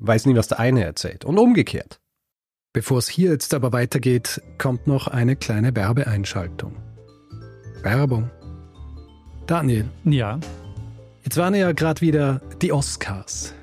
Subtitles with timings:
[0.00, 1.24] weiß nie, was der eine erzählt.
[1.24, 2.00] Und umgekehrt.
[2.72, 6.76] Bevor es hier jetzt aber weitergeht, kommt noch eine kleine Werbeeinschaltung.
[7.82, 8.30] Werbung.
[9.46, 9.88] Daniel.
[10.04, 10.38] Ja.
[11.24, 13.54] Jetzt waren ja gerade wieder die Oscars.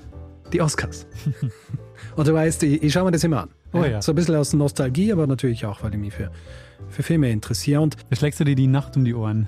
[0.52, 1.08] Die Oscars.
[2.16, 3.50] Und du weißt, ich, ich schaue mir das immer an.
[3.74, 4.02] Oh ja.
[4.02, 6.32] So ein bisschen aus Nostalgie, aber natürlich auch, weil ich mich für,
[6.90, 7.82] für Filme interessiere.
[7.82, 9.48] Und Da schlägst du dir die Nacht um die Ohren.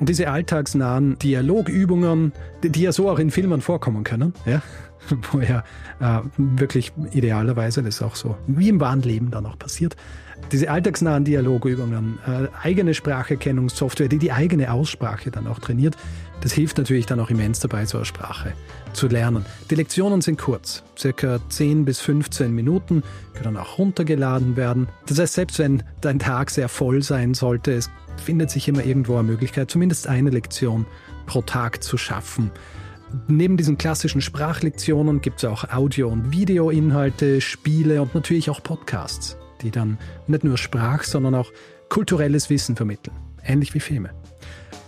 [0.00, 4.62] Und diese alltagsnahen Dialogübungen, die, die ja so auch in Filmen vorkommen können, ja,
[5.30, 5.62] wo ja
[6.00, 9.96] äh, wirklich idealerweise, das ist auch so wie im wahren Leben dann auch passiert,
[10.52, 15.96] diese alltagsnahen Dialogübungen, äh, eigene Spracherkennungssoftware, die die eigene Aussprache dann auch trainiert,
[16.40, 18.54] das hilft natürlich dann auch immens dabei, so eine Sprache
[18.92, 19.44] zu lernen.
[19.70, 23.02] Die Lektionen sind kurz, circa 10 bis 15 Minuten,
[23.34, 24.88] können auch runtergeladen werden.
[25.06, 29.14] Das heißt, selbst wenn dein Tag sehr voll sein sollte, es findet sich immer irgendwo
[29.16, 30.86] eine Möglichkeit, zumindest eine Lektion
[31.26, 32.50] pro Tag zu schaffen.
[33.26, 39.36] Neben diesen klassischen Sprachlektionen gibt es auch Audio- und Videoinhalte, Spiele und natürlich auch Podcasts,
[39.62, 41.50] die dann nicht nur Sprach, sondern auch
[41.88, 43.16] kulturelles Wissen vermitteln.
[43.44, 44.10] Ähnlich wie Filme.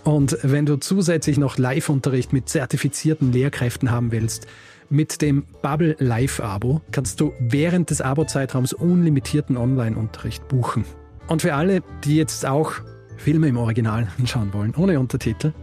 [0.03, 4.47] Und wenn du zusätzlich noch Live-Unterricht mit zertifizierten Lehrkräften haben willst,
[4.89, 10.85] mit dem Bubble Live-Abo kannst du während des Abo-Zeitraums unlimitierten Online-Unterricht buchen.
[11.27, 12.73] Und für alle, die jetzt auch
[13.17, 15.53] Filme im Original anschauen wollen, ohne Untertitel,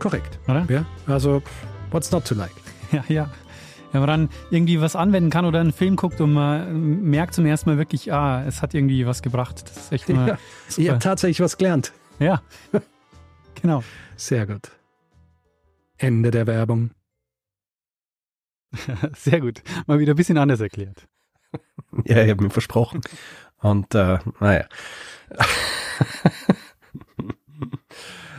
[0.05, 0.39] Korrekt.
[0.49, 0.67] Oder?
[0.69, 1.43] Ja, also
[1.91, 2.53] what's not to like?
[2.93, 3.31] Ja, ja.
[3.91, 7.47] Wenn man dann irgendwie was anwenden kann oder einen Film guckt und man merkt zum
[7.47, 9.63] ersten Mal wirklich, ah, es hat irgendwie was gebracht.
[9.67, 10.39] Das ist echt immer Ja,
[10.69, 10.89] ich super.
[10.91, 11.95] habe tatsächlich was gelernt.
[12.19, 12.43] Ja,
[13.63, 13.83] genau.
[14.17, 14.73] Sehr gut.
[15.97, 16.91] Ende der Werbung.
[19.17, 19.63] Sehr gut.
[19.87, 21.09] Mal wieder ein bisschen anders erklärt.
[22.05, 23.01] Ja, ich habe mir versprochen.
[23.59, 24.67] Und äh, naja.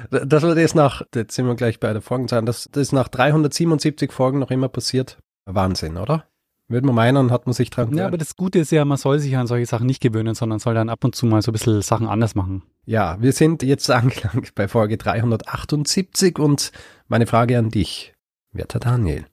[0.10, 4.52] Das nach, jetzt sind wir gleich bei der Folgenzahl, dass das nach 377 Folgen noch
[4.52, 5.18] immer passiert.
[5.46, 6.26] Wahnsinn, oder?
[6.68, 8.08] Würde man meinen, hat man sich dran Ja, gewöhnt.
[8.08, 10.74] aber das Gute ist ja, man soll sich an solche Sachen nicht gewöhnen, sondern soll
[10.74, 12.64] dann ab und zu mal so ein bisschen Sachen anders machen.
[12.86, 16.72] Ja, wir sind jetzt angelangt bei Folge 378 und
[17.08, 18.14] meine Frage an dich,
[18.52, 19.26] werter Daniel.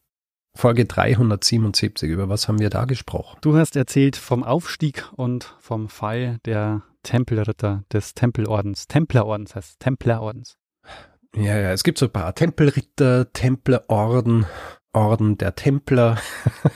[0.55, 3.39] Folge 377, über was haben wir da gesprochen?
[3.41, 8.87] Du hast erzählt vom Aufstieg und vom Fall der Tempelritter des Tempelordens.
[8.87, 10.59] Templerordens heißt es, Templerordens.
[11.35, 14.47] Ja, ja, es gibt so ein paar Tempelritter, Templerorden,
[14.93, 16.19] Orden der Templer.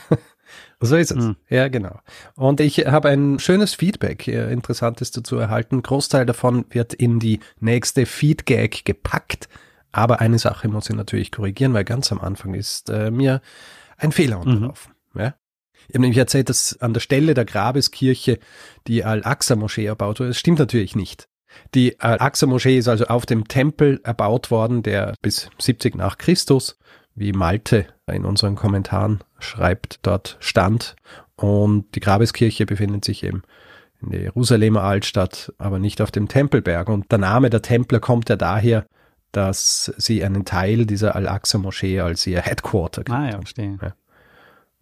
[0.79, 1.23] so ist es.
[1.25, 1.35] Mhm.
[1.49, 1.99] Ja, genau.
[2.35, 5.83] Und ich habe ein schönes Feedback, äh, interessantes dazu erhalten.
[5.83, 9.47] Großteil davon wird in die nächste Feedgag gepackt.
[9.91, 13.41] Aber eine Sache muss ich natürlich korrigieren, weil ganz am Anfang ist äh, mir
[13.97, 14.41] ein Fehler Mhm.
[14.41, 14.93] unterlaufen.
[15.15, 15.35] Ja?
[15.87, 18.39] Ich habe nämlich erzählt, dass an der Stelle der Grabeskirche
[18.87, 20.29] die Al-Aqsa-Moschee erbaut wurde.
[20.31, 21.29] Das stimmt natürlich nicht.
[21.75, 26.77] Die Al-Aqsa-Moschee ist also auf dem Tempel erbaut worden, der bis 70 nach Christus,
[27.15, 30.95] wie Malte in unseren Kommentaren schreibt, dort stand.
[31.35, 33.43] Und die Grabeskirche befindet sich eben
[34.01, 36.89] in der Jerusalemer Altstadt, aber nicht auf dem Tempelberg.
[36.89, 38.85] Und der Name der Templer kommt ja daher,
[39.31, 43.93] dass sie einen Teil dieser Al-Aqsa-Moschee als ihr Headquarter Ah ja, verstehe.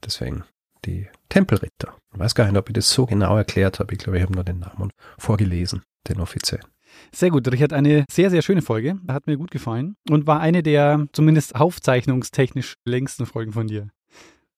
[0.04, 0.44] Deswegen
[0.86, 1.96] die Tempelritter.
[2.14, 3.94] Ich weiß gar nicht, ob ich das so genau erklärt habe.
[3.94, 6.66] Ich glaube, ich habe nur den Namen vorgelesen, den offiziellen.
[7.12, 9.00] Sehr gut, Richard, eine sehr, sehr schöne Folge.
[9.08, 13.90] Hat mir gut gefallen und war eine der zumindest aufzeichnungstechnisch längsten Folgen von dir.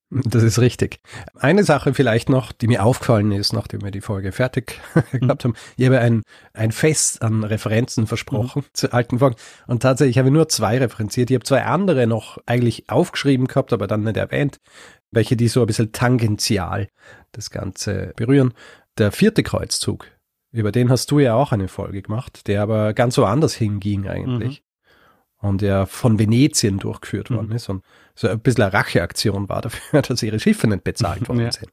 [0.10, 1.00] Das ist richtig.
[1.36, 4.80] Eine Sache vielleicht noch, die mir aufgefallen ist, nachdem wir die Folge fertig
[5.12, 5.54] gehabt haben.
[5.76, 6.24] Ich habe ein,
[6.54, 9.36] ein Fest an Referenzen versprochen zu alten Folgen.
[9.68, 11.30] Und tatsächlich habe ich nur zwei referenziert.
[11.30, 14.60] Ich habe zwei andere noch eigentlich aufgeschrieben gehabt, aber dann nicht erwähnt,
[15.12, 16.88] welche die so ein bisschen tangential
[17.34, 18.54] das Ganze berühren.
[18.98, 20.08] Der vierte Kreuzzug,
[20.52, 24.64] über den hast du ja auch eine Folge gemacht, der aber ganz woanders hinging eigentlich.
[25.40, 27.36] Und der von Venetien durchgeführt Mhm.
[27.36, 27.84] worden ist und
[28.16, 31.52] so ein bisschen eine Racheaktion war dafür, dass ihre Schiffe nicht bezahlt worden Ja.
[31.52, 31.70] sind.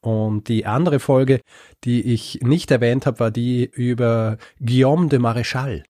[0.00, 1.42] Und die andere Folge,
[1.84, 5.82] die ich nicht erwähnt habe, war die über Guillaume de Maréchal.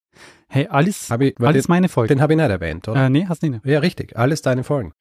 [0.48, 2.08] Hey, alles, ich, alles den meine Folgen.
[2.08, 3.06] den habe ich nicht erwähnt, oder?
[3.06, 3.64] Äh, nee, hast du nicht.
[3.64, 4.16] Ja, richtig.
[4.18, 4.92] Alles deine Folgen.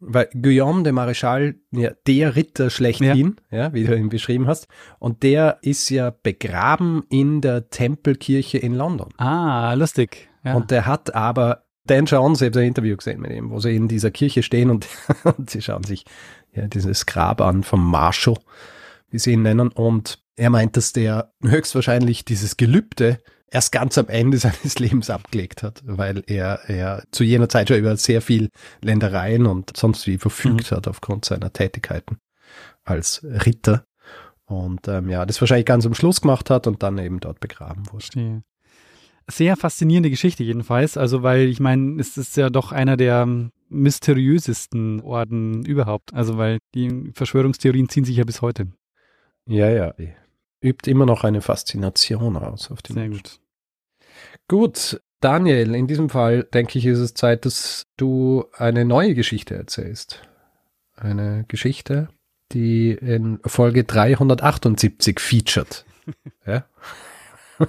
[0.00, 3.72] Weil Guillaume de Maréchal, ja, der Ritter schlechthin, ja.
[3.72, 4.68] wie du ihn beschrieben hast,
[5.00, 9.08] und der ist ja begraben in der Tempelkirche in London.
[9.16, 10.28] Ah, lustig.
[10.44, 10.54] Ja.
[10.54, 13.74] Und der hat aber, Dan Jones, ich habe ein Interview gesehen mit ihm, wo sie
[13.74, 14.86] in dieser Kirche stehen und,
[15.36, 16.04] und sie schauen sich
[16.52, 18.38] ja, dieses Grab an vom Marshall,
[19.10, 19.68] wie sie ihn nennen.
[19.68, 23.18] Und er meint, dass der höchstwahrscheinlich dieses Gelübde
[23.50, 27.78] erst ganz am Ende seines Lebens abgelegt hat, weil er, er zu jener Zeit schon
[27.78, 28.50] über sehr viel
[28.80, 32.18] Ländereien und sonst wie verfügt hat aufgrund seiner Tätigkeiten
[32.84, 33.84] als Ritter.
[34.44, 37.84] Und ähm, ja, das wahrscheinlich ganz am Schluss gemacht hat und dann eben dort begraben
[37.86, 38.04] wurde.
[38.04, 38.42] Verstehe.
[39.30, 40.96] Sehr faszinierende Geschichte jedenfalls.
[40.96, 43.28] Also, weil ich meine, es ist ja doch einer der
[43.68, 46.14] mysteriösesten Orden überhaupt.
[46.14, 48.68] Also, weil die Verschwörungstheorien ziehen sich ja bis heute.
[49.46, 49.92] Ja, ja.
[50.60, 53.22] Übt immer noch eine Faszination aus auf den Sehr Menschen.
[53.22, 53.40] gut.
[54.48, 59.54] Gut, Daniel, in diesem Fall denke ich, ist es Zeit, dass du eine neue Geschichte
[59.54, 60.22] erzählst.
[60.94, 62.08] Eine Geschichte,
[62.52, 65.84] die in Folge 378 featured.
[66.46, 66.64] ja?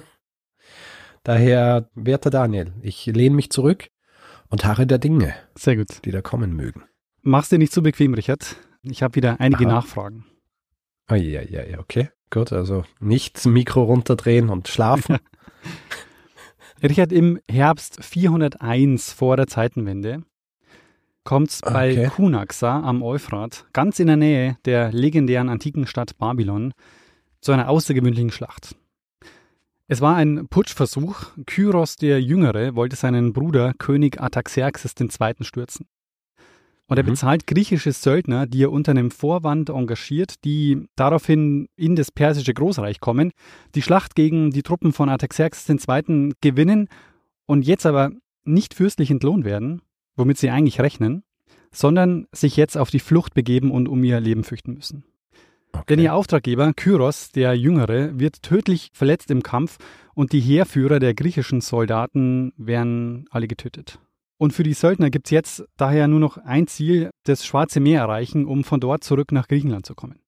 [1.22, 3.88] Daher, werter Daniel, ich lehne mich zurück
[4.48, 6.04] und harre der Dinge, Sehr gut.
[6.04, 6.84] die da kommen mögen.
[7.22, 8.56] Mach's dir nicht zu bequem, Richard.
[8.82, 9.74] Ich habe wieder einige Aha.
[9.74, 10.24] Nachfragen.
[11.10, 12.10] Oh, ja, ja, ja, okay.
[12.30, 15.18] Gut, also nicht Mikro runterdrehen und schlafen.
[16.82, 20.22] Richard, im Herbst 401 vor der Zeitenwende
[21.24, 22.08] kommt's bei Okay.
[22.08, 26.72] Kunaxa am Euphrat, ganz in der Nähe der legendären antiken Stadt Babylon,
[27.40, 28.74] zu einer außergewöhnlichen Schlacht.
[29.86, 31.32] Es war ein Putschversuch.
[31.46, 35.34] Kyros der Jüngere wollte seinen Bruder König Artaxerxes II.
[35.40, 35.86] stürzen.
[36.90, 37.10] Und er Mhm.
[37.10, 42.98] bezahlt griechische Söldner, die er unter einem Vorwand engagiert, die daraufhin in das persische Großreich
[42.98, 43.30] kommen,
[43.76, 46.32] die Schlacht gegen die Truppen von Artaxerxes II.
[46.40, 46.88] gewinnen
[47.46, 48.10] und jetzt aber
[48.44, 49.82] nicht fürstlich entlohnt werden,
[50.16, 51.22] womit sie eigentlich rechnen,
[51.72, 55.04] sondern sich jetzt auf die Flucht begeben und um ihr Leben fürchten müssen.
[55.88, 59.78] Denn ihr Auftraggeber, Kyros, der Jüngere, wird tödlich verletzt im Kampf
[60.14, 64.00] und die Heerführer der griechischen Soldaten werden alle getötet.
[64.40, 68.00] Und für die Söldner gibt es jetzt daher nur noch ein Ziel, das Schwarze Meer
[68.00, 70.18] erreichen, um von dort zurück nach Griechenland zu kommen.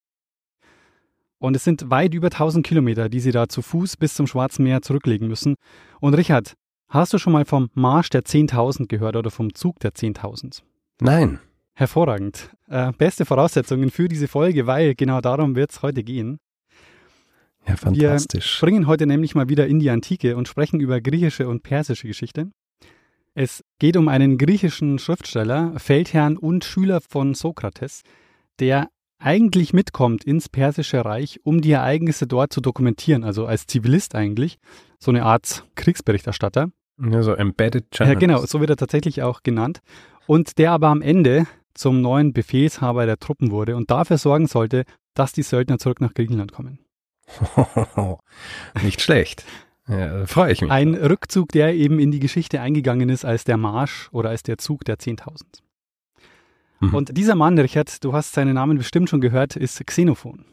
[1.38, 4.64] Und es sind weit über 1000 Kilometer, die sie da zu Fuß bis zum Schwarzen
[4.64, 5.54] Meer zurücklegen müssen.
[5.98, 6.52] Und Richard,
[6.90, 10.60] hast du schon mal vom Marsch der 10.000 gehört oder vom Zug der 10.000?
[11.00, 11.38] Nein.
[11.72, 12.50] Hervorragend.
[12.68, 16.38] Äh, beste Voraussetzungen für diese Folge, weil genau darum wird es heute gehen.
[17.66, 18.56] Ja, fantastisch.
[18.56, 22.50] springen heute nämlich mal wieder in die Antike und sprechen über griechische und persische Geschichte.
[23.34, 28.02] Es geht um einen griechischen Schriftsteller, Feldherrn und Schüler von Sokrates,
[28.60, 34.14] der eigentlich mitkommt ins Persische Reich, um die Ereignisse dort zu dokumentieren, also als Zivilist
[34.14, 34.58] eigentlich,
[34.98, 36.70] so eine Art Kriegsberichterstatter.
[37.00, 38.20] Ja, so Embedded Ja, Journalist.
[38.20, 39.80] genau, so wird er tatsächlich auch genannt.
[40.26, 44.84] Und der aber am Ende zum neuen Befehlshaber der Truppen wurde und dafür sorgen sollte,
[45.14, 46.80] dass die Söldner zurück nach Griechenland kommen.
[48.82, 49.44] Nicht schlecht.
[49.88, 50.70] Ja, freue ich mich.
[50.70, 54.58] Ein Rückzug, der eben in die Geschichte eingegangen ist als der Marsch oder als der
[54.58, 55.40] Zug der 10.000.
[56.80, 56.94] Mhm.
[56.94, 60.44] Und dieser Mann, Richard, du hast seinen Namen bestimmt schon gehört, ist Xenophon.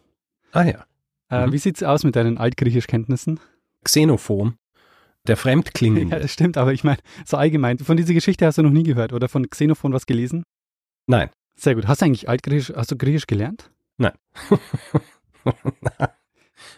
[0.51, 0.85] ah ja.
[1.29, 1.51] Äh, Mhm.
[1.53, 3.39] Wie sieht's aus mit deinen Altgriechischkenntnissen?
[3.83, 4.55] Xenophon.
[5.27, 6.15] der Fremdklingende.
[6.15, 8.81] Ja, das stimmt, aber ich meine, so allgemein, von dieser Geschichte hast du noch nie
[8.83, 10.43] gehört oder von Xenophon was gelesen?
[11.05, 11.29] Nein.
[11.55, 11.87] Sehr gut.
[11.87, 13.69] Hast du eigentlich Altgriechisch, hast du Griechisch gelernt?
[13.97, 14.13] Nein.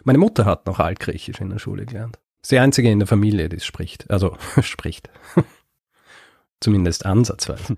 [0.04, 2.20] Meine Mutter hat noch Altgriechisch in der Schule gelernt.
[2.44, 4.10] Sie einzige in der Familie, die es spricht.
[4.10, 5.10] Also spricht.
[6.60, 7.78] Zumindest ansatzweise.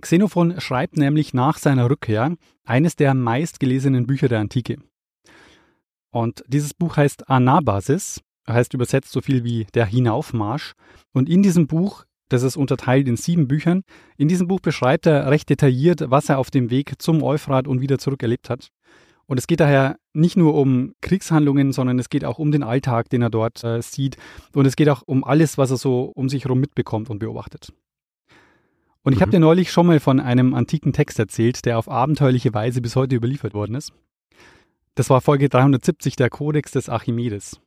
[0.00, 4.78] Xenophon schreibt nämlich nach seiner Rückkehr eines der meistgelesenen Bücher der Antike.
[6.10, 10.74] Und dieses Buch heißt Anabasis, heißt übersetzt so viel wie der Hinaufmarsch.
[11.12, 13.82] Und in diesem Buch, das ist unterteilt in sieben Büchern,
[14.16, 17.80] in diesem Buch beschreibt er recht detailliert, was er auf dem Weg zum Euphrat und
[17.80, 18.68] wieder zurück erlebt hat.
[19.26, 23.10] Und es geht daher nicht nur um Kriegshandlungen, sondern es geht auch um den Alltag,
[23.10, 24.16] den er dort äh, sieht.
[24.54, 27.72] Und es geht auch um alles, was er so um sich herum mitbekommt und beobachtet.
[29.02, 29.22] Und ich mhm.
[29.22, 32.94] habe dir neulich schon mal von einem antiken Text erzählt, der auf abenteuerliche Weise bis
[32.94, 33.92] heute überliefert worden ist.
[34.94, 37.60] Das war Folge 370 der Kodex des Archimedes.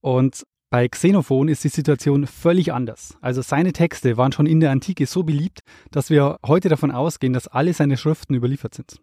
[0.00, 3.16] Und bei Xenophon ist die Situation völlig anders.
[3.20, 7.32] Also seine Texte waren schon in der Antike so beliebt, dass wir heute davon ausgehen,
[7.32, 9.00] dass alle seine Schriften überliefert sind.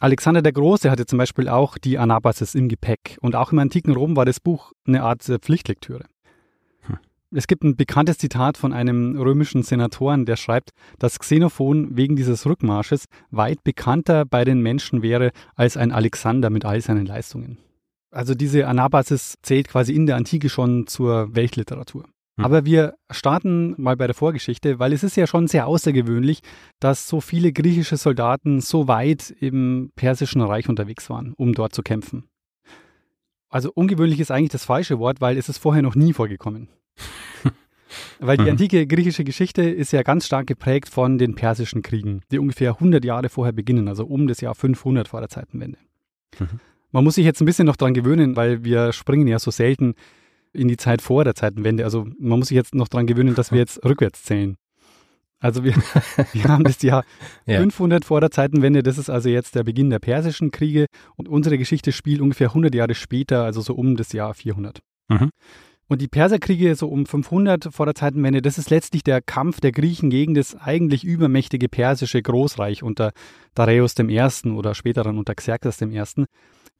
[0.00, 3.92] Alexander der Große hatte zum Beispiel auch die Anabasis im Gepäck und auch im antiken
[3.92, 6.04] Rom war das Buch eine Art äh, Pflichtlektüre.
[6.82, 6.98] Hm.
[7.32, 12.46] Es gibt ein bekanntes Zitat von einem römischen Senatoren, der schreibt, dass Xenophon wegen dieses
[12.46, 17.58] Rückmarsches weit bekannter bei den Menschen wäre als ein Alexander mit all seinen Leistungen.
[18.12, 22.04] Also diese Anabasis zählt quasi in der Antike schon zur Weltliteratur.
[22.38, 22.44] Hm.
[22.44, 26.40] Aber wir starten mal bei der Vorgeschichte, weil es ist ja schon sehr außergewöhnlich,
[26.78, 31.82] dass so viele griechische Soldaten so weit im Persischen Reich unterwegs waren, um dort zu
[31.82, 32.28] kämpfen.
[33.50, 36.68] Also ungewöhnlich ist eigentlich das falsche Wort, weil es ist vorher noch nie vorgekommen.
[38.20, 38.50] weil die mhm.
[38.50, 43.04] antike griechische Geschichte ist ja ganz stark geprägt von den persischen Kriegen, die ungefähr 100
[43.04, 45.78] Jahre vorher beginnen, also um das Jahr 500 vor der Zeitenwende.
[46.38, 46.60] Mhm.
[46.92, 49.94] Man muss sich jetzt ein bisschen noch dran gewöhnen, weil wir springen ja so selten
[50.52, 51.84] in die Zeit vor der Zeitenwende.
[51.84, 54.56] Also man muss sich jetzt noch daran gewöhnen, dass wir jetzt rückwärts zählen.
[55.40, 55.74] Also wir,
[56.32, 57.04] wir haben das Jahr
[57.46, 57.60] ja.
[57.60, 60.86] 500 vor der Zeitenwende, das ist also jetzt der Beginn der persischen Kriege
[61.16, 64.80] und unsere Geschichte spielt ungefähr 100 Jahre später, also so um das Jahr 400.
[65.08, 65.30] Mhm.
[65.90, 69.72] Und die Perserkriege so um 500 vor der Zeitenwende, das ist letztlich der Kampf der
[69.72, 73.12] Griechen gegen das eigentlich übermächtige persische Großreich unter
[73.54, 74.50] Dareios I.
[74.50, 76.24] oder später dann unter Xerxes I.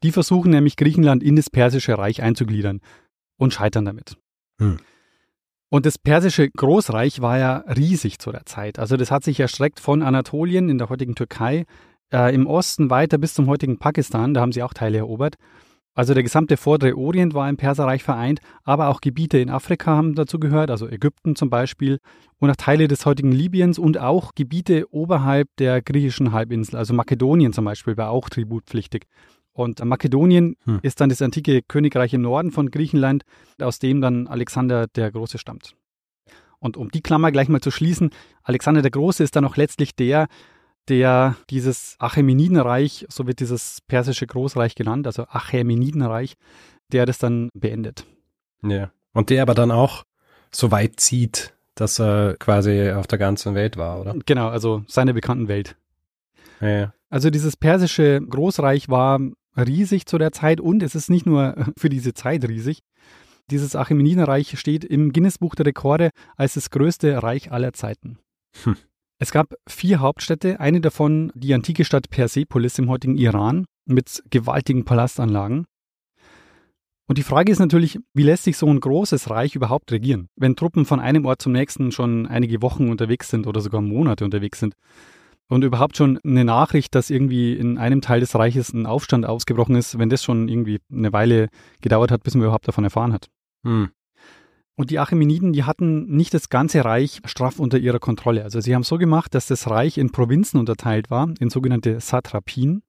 [0.03, 2.81] Die versuchen nämlich Griechenland in das persische Reich einzugliedern
[3.39, 4.17] und scheitern damit.
[4.59, 4.77] Hm.
[5.69, 8.79] Und das persische Großreich war ja riesig zu der Zeit.
[8.79, 11.65] Also das hat sich erstreckt von Anatolien in der heutigen Türkei,
[12.11, 15.35] äh, im Osten weiter bis zum heutigen Pakistan, da haben sie auch Teile erobert.
[15.93, 20.15] Also der gesamte vordere Orient war im Perserreich vereint, aber auch Gebiete in Afrika haben
[20.15, 21.99] dazu gehört, also Ägypten zum Beispiel
[22.39, 27.53] und auch Teile des heutigen Libyens und auch Gebiete oberhalb der griechischen Halbinsel, also Makedonien
[27.53, 29.07] zum Beispiel war auch tributpflichtig.
[29.59, 30.79] Und Makedonien hm.
[30.83, 33.25] ist dann das antike Königreich im Norden von Griechenland,
[33.61, 35.75] aus dem dann Alexander der Große stammt.
[36.59, 38.11] Und um die Klammer gleich mal zu schließen,
[38.41, 40.29] Alexander der Große ist dann auch letztlich der,
[40.87, 46.35] der dieses Achämenidenreich, so wird dieses persische Großreich genannt, also Achämenidenreich,
[46.93, 48.05] der das dann beendet.
[48.63, 48.91] Ja.
[49.11, 50.03] Und der aber dann auch
[50.51, 54.15] so weit zieht, dass er quasi auf der ganzen Welt war, oder?
[54.25, 55.75] Genau, also seine bekannten Welt.
[56.61, 56.93] Ja.
[57.09, 59.19] Also dieses persische Großreich war
[59.57, 62.79] riesig zu der Zeit und es ist nicht nur für diese Zeit riesig.
[63.49, 68.19] Dieses Achämenidenreich steht im Guinness-Buch der Rekorde als das größte Reich aller Zeiten.
[68.63, 68.75] Hm.
[69.17, 74.85] Es gab vier Hauptstädte, eine davon die antike Stadt Persepolis im heutigen Iran mit gewaltigen
[74.85, 75.65] Palastanlagen.
[77.07, 80.55] Und die Frage ist natürlich, wie lässt sich so ein großes Reich überhaupt regieren, wenn
[80.55, 84.59] Truppen von einem Ort zum nächsten schon einige Wochen unterwegs sind oder sogar Monate unterwegs
[84.59, 84.75] sind?
[85.49, 89.75] Und überhaupt schon eine Nachricht, dass irgendwie in einem Teil des Reiches ein Aufstand ausgebrochen
[89.75, 91.49] ist, wenn das schon irgendwie eine Weile
[91.81, 93.29] gedauert hat, bis man überhaupt davon erfahren hat.
[93.63, 93.89] Hm.
[94.75, 98.43] Und die Achämeniden, die hatten nicht das ganze Reich straff unter ihrer Kontrolle.
[98.43, 102.83] Also sie haben so gemacht, dass das Reich in Provinzen unterteilt war, in sogenannte Satrapien.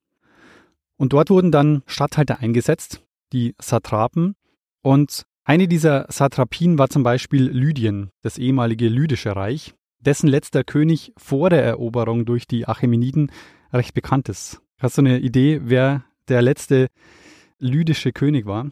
[0.96, 3.02] Und dort wurden dann Statthalter eingesetzt,
[3.32, 4.36] die Satrapen.
[4.82, 11.12] Und eine dieser Satrapien war zum Beispiel Lydien, das ehemalige Lydische Reich dessen letzter König
[11.16, 13.30] vor der Eroberung durch die Achämeniden
[13.72, 14.60] recht bekannt ist.
[14.78, 16.88] Hast du eine Idee, wer der letzte
[17.58, 18.70] lydische König war?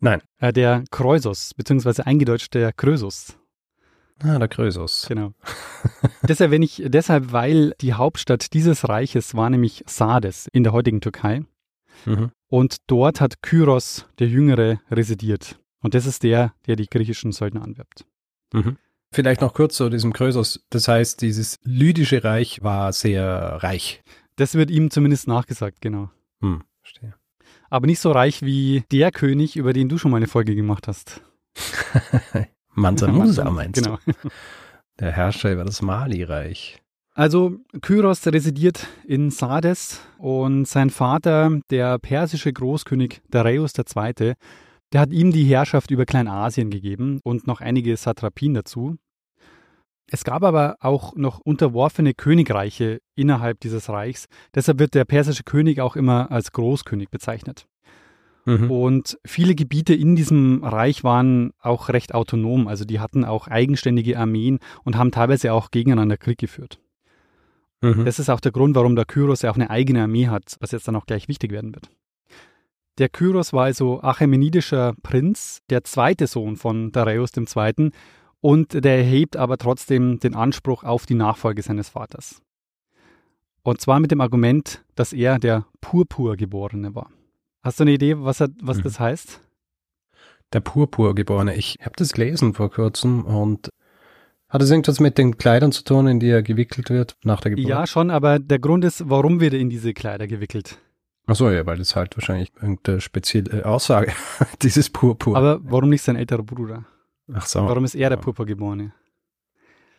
[0.00, 0.20] Nein.
[0.38, 3.38] Äh, der Kreusos, beziehungsweise eingedeutscht der Krösus.
[4.22, 5.06] Ah, der Krösus.
[5.08, 5.32] Genau.
[6.22, 11.00] das erwähne ich deshalb, weil die Hauptstadt dieses Reiches war nämlich Sardes in der heutigen
[11.00, 11.42] Türkei.
[12.04, 12.30] Mhm.
[12.48, 15.58] Und dort hat Kyros, der Jüngere, residiert.
[15.80, 18.06] Und das ist der, der die griechischen Söldner anwirbt.
[18.52, 18.76] Mhm.
[19.12, 20.64] Vielleicht noch kurz zu diesem Krösus.
[20.70, 23.24] Das heißt, dieses lydische Reich war sehr
[23.62, 24.02] reich.
[24.36, 26.10] Das wird ihm zumindest nachgesagt, genau.
[26.40, 27.14] Hm, verstehe.
[27.70, 30.88] Aber nicht so reich wie der König, über den du schon mal eine Folge gemacht
[30.88, 31.22] hast.
[32.74, 33.98] Mansa Musa meinst genau.
[34.04, 34.28] du?
[35.00, 36.80] Der Herrscher über das Mali-Reich.
[37.14, 44.34] Also Kyros residiert in Sardes und sein Vater, der persische Großkönig Dareios II.,
[44.92, 48.96] der hat ihm die Herrschaft über Kleinasien gegeben und noch einige Satrapien dazu.
[50.08, 54.26] Es gab aber auch noch unterworfene Königreiche innerhalb dieses Reichs.
[54.54, 57.66] Deshalb wird der persische König auch immer als Großkönig bezeichnet.
[58.44, 58.70] Mhm.
[58.70, 62.68] Und viele Gebiete in diesem Reich waren auch recht autonom.
[62.68, 66.78] Also die hatten auch eigenständige Armeen und haben teilweise auch gegeneinander Krieg geführt.
[67.82, 68.04] Mhm.
[68.04, 70.70] Das ist auch der Grund, warum der Kyros ja auch eine eigene Armee hat, was
[70.70, 71.90] jetzt dann auch gleich wichtig werden wird.
[72.98, 77.90] Der Kyros war also achämenidischer Prinz, der zweite Sohn von Dareios II.
[78.40, 82.40] und der erhebt aber trotzdem den Anspruch auf die Nachfolge seines Vaters.
[83.62, 87.10] Und zwar mit dem Argument, dass er der Purpurgeborene war.
[87.62, 88.82] Hast du eine Idee, was, er, was Mhm.
[88.84, 89.40] das heißt?
[90.52, 91.56] Der Purpurgeborene.
[91.56, 93.70] Ich habe das gelesen vor kurzem und
[94.48, 97.50] hat es irgendwas mit den Kleidern zu tun, in die er gewickelt wird nach der
[97.50, 97.68] Geburt?
[97.68, 100.78] Ja, schon, aber der Grund ist, warum wird er in diese Kleider gewickelt?
[101.26, 104.12] Ach so, ja, weil das halt wahrscheinlich irgendeine spezielle Aussage,
[104.62, 105.36] dieses Purpur.
[105.36, 106.84] Aber warum nicht sein älterer Bruder?
[107.32, 107.60] Ach so.
[107.64, 108.92] Warum ist er der Purpurgeborene?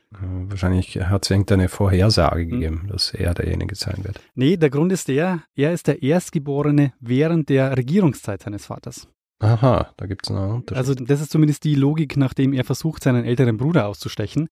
[0.10, 2.50] Wahrscheinlich hat es irgendeine Vorhersage Hm.
[2.50, 4.22] gegeben, dass er derjenige sein wird.
[4.36, 9.08] Nee, der Grund ist der, er ist der Erstgeborene während der Regierungszeit seines Vaters.
[9.40, 10.78] Aha, da gibt es noch einen Unterschied.
[10.78, 14.48] Also das ist zumindest die Logik, nachdem er versucht, seinen älteren Bruder auszustechen.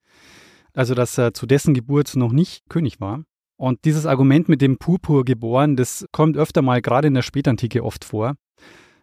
[0.74, 3.24] Also dass er zu dessen Geburt noch nicht König war.
[3.58, 7.84] Und dieses Argument mit dem Purpur geboren, das kommt öfter mal gerade in der Spätantike
[7.84, 8.36] oft vor,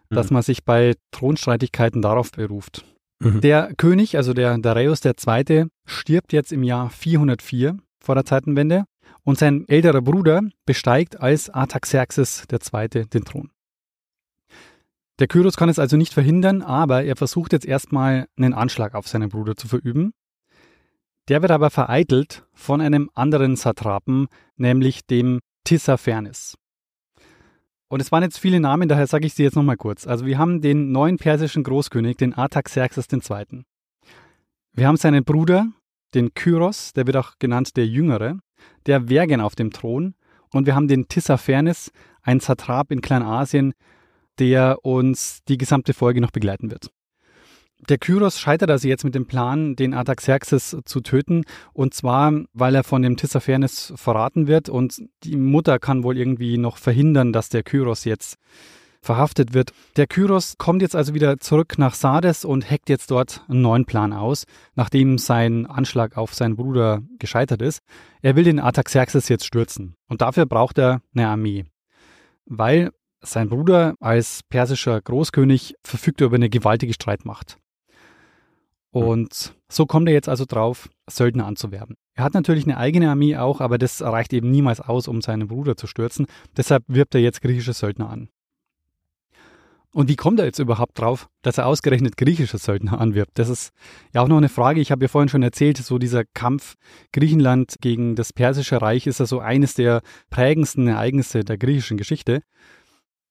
[0.09, 0.35] dass Mhm.
[0.35, 2.85] man sich bei Thronstreitigkeiten darauf beruft.
[3.19, 3.41] Mhm.
[3.41, 8.85] Der König, also der Dareios II., stirbt jetzt im Jahr 404 vor der Zeitenwende
[9.23, 13.05] und sein älterer Bruder besteigt als Artaxerxes II.
[13.05, 13.49] den Thron.
[15.19, 19.07] Der Kyros kann es also nicht verhindern, aber er versucht jetzt erstmal einen Anschlag auf
[19.07, 20.11] seinen Bruder zu verüben.
[21.29, 24.27] Der wird aber vereitelt von einem anderen Satrapen,
[24.57, 26.55] nämlich dem Tissaphernes.
[27.87, 30.07] Und es waren jetzt viele Namen, daher sage ich sie jetzt nochmal kurz.
[30.07, 33.63] Also wir haben den neuen persischen Großkönig, den Artaxerxes II.
[34.73, 35.67] Wir haben seinen Bruder,
[36.13, 38.39] den Kyros, der wird auch genannt der Jüngere,
[38.87, 40.15] der wäre gern auf dem Thron.
[40.51, 43.73] Und wir haben den Tissaphernes, ein Satrap in Kleinasien,
[44.39, 46.89] der uns die gesamte Folge noch begleiten wird.
[47.89, 51.43] Der Kyros scheitert also jetzt mit dem Plan, den Artaxerxes zu töten,
[51.73, 56.57] und zwar, weil er von dem Tissaphernes verraten wird und die Mutter kann wohl irgendwie
[56.57, 58.37] noch verhindern, dass der Kyros jetzt
[59.01, 59.73] verhaftet wird.
[59.97, 63.85] Der Kyros kommt jetzt also wieder zurück nach Sardes und hackt jetzt dort einen neuen
[63.85, 67.81] Plan aus, nachdem sein Anschlag auf seinen Bruder gescheitert ist.
[68.21, 71.65] Er will den Artaxerxes jetzt stürzen und dafür braucht er eine Armee,
[72.45, 72.91] weil
[73.21, 77.57] sein Bruder als persischer Großkönig verfügt über eine gewaltige Streitmacht.
[78.93, 81.95] Und so kommt er jetzt also drauf, Söldner anzuwerben.
[82.13, 85.47] Er hat natürlich eine eigene Armee auch, aber das reicht eben niemals aus, um seinen
[85.47, 86.27] Bruder zu stürzen.
[86.55, 88.29] Deshalb wirbt er jetzt griechische Söldner an.
[89.93, 93.31] Und wie kommt er jetzt überhaupt drauf, dass er ausgerechnet griechische Söldner anwirbt?
[93.39, 93.71] Das ist
[94.13, 94.79] ja auch noch eine Frage.
[94.79, 96.75] Ich habe ja vorhin schon erzählt, so dieser Kampf
[97.13, 102.41] Griechenland gegen das persische Reich ist ja so eines der prägendsten Ereignisse der griechischen Geschichte.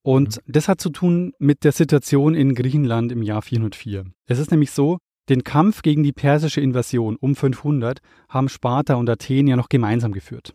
[0.02, 4.06] Und das hat zu tun mit der Situation in Griechenland im Jahr 404.
[4.26, 4.98] Es ist nämlich so,
[5.28, 10.12] den Kampf gegen die persische Invasion um 500 haben Sparta und Athen ja noch gemeinsam
[10.12, 10.54] geführt.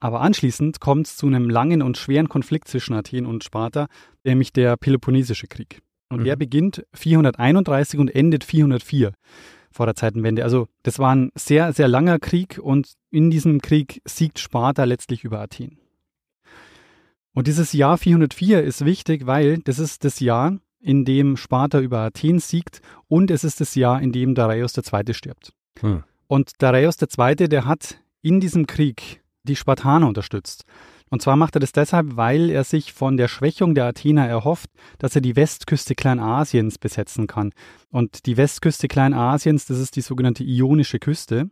[0.00, 3.88] Aber anschließend kommt es zu einem langen und schweren Konflikt zwischen Athen und Sparta,
[4.24, 5.80] nämlich der Peloponnesische Krieg.
[6.08, 6.24] Und Mhm.
[6.24, 9.12] der beginnt 431 und endet 404
[9.70, 10.44] vor der Zeitenwende.
[10.44, 15.24] Also das war ein sehr, sehr langer Krieg und in diesem Krieg siegt Sparta letztlich
[15.24, 15.78] über Athen.
[17.34, 22.00] Und dieses Jahr 404 ist wichtig, weil das ist das Jahr, in dem Sparta über
[22.00, 25.14] Athen siegt und es ist das Jahr, in dem Dareios II.
[25.14, 25.52] stirbt.
[25.80, 26.04] Hm.
[26.26, 30.64] Und Dareios II., der hat in diesem Krieg die Spartaner unterstützt.
[31.10, 34.70] Und zwar macht er das deshalb, weil er sich von der Schwächung der Athener erhofft,
[34.98, 37.52] dass er die Westküste Kleinasiens besetzen kann.
[37.90, 41.50] Und die Westküste Kleinasiens, das ist die sogenannte Ionische Küste.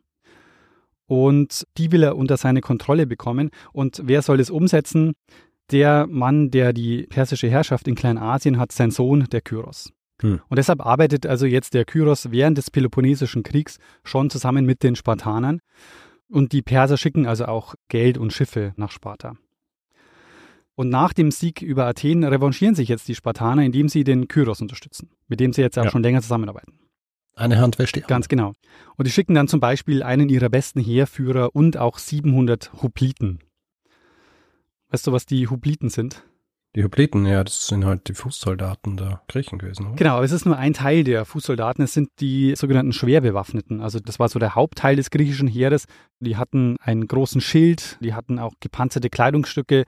[1.07, 3.51] Und die will er unter seine Kontrolle bekommen.
[3.73, 5.15] Und wer soll das umsetzen?
[5.71, 9.93] Der Mann, der die persische Herrschaft in Kleinasien hat, sein Sohn, der Kyros.
[10.23, 10.41] Hm.
[10.49, 14.97] Und deshalb arbeitet also jetzt der Kyros während des Peloponnesischen Kriegs schon zusammen mit den
[14.97, 15.61] Spartanern.
[16.29, 19.37] Und die Perser schicken also auch Geld und Schiffe nach Sparta.
[20.75, 24.61] Und nach dem Sieg über Athen revanchieren sich jetzt die Spartaner, indem sie den Kyros
[24.61, 25.91] unterstützen, mit dem sie jetzt auch Ja.
[25.91, 26.79] schon länger zusammenarbeiten.
[27.35, 28.09] Eine Hand wäscht die andere.
[28.09, 28.53] Ganz genau.
[28.97, 33.41] Und die schicken dann zum Beispiel einen ihrer besten Heerführer und auch 700 Hopliten.
[34.97, 36.25] Weißt du, was die Hopliten sind?
[36.75, 39.97] Die Hopliten, ja, das sind halt die Fußsoldaten der Griechen gewesen, oder?
[39.97, 41.85] Genau, aber es ist nur ein Teil der Fußsoldaten.
[41.85, 43.83] Es sind die sogenannten Schwerbewaffneten.
[43.83, 45.85] Also das war so der Hauptteil des griechischen Heeres.
[46.21, 49.85] Die hatten einen großen Schild, die hatten auch gepanzerte Kleidungsstücke,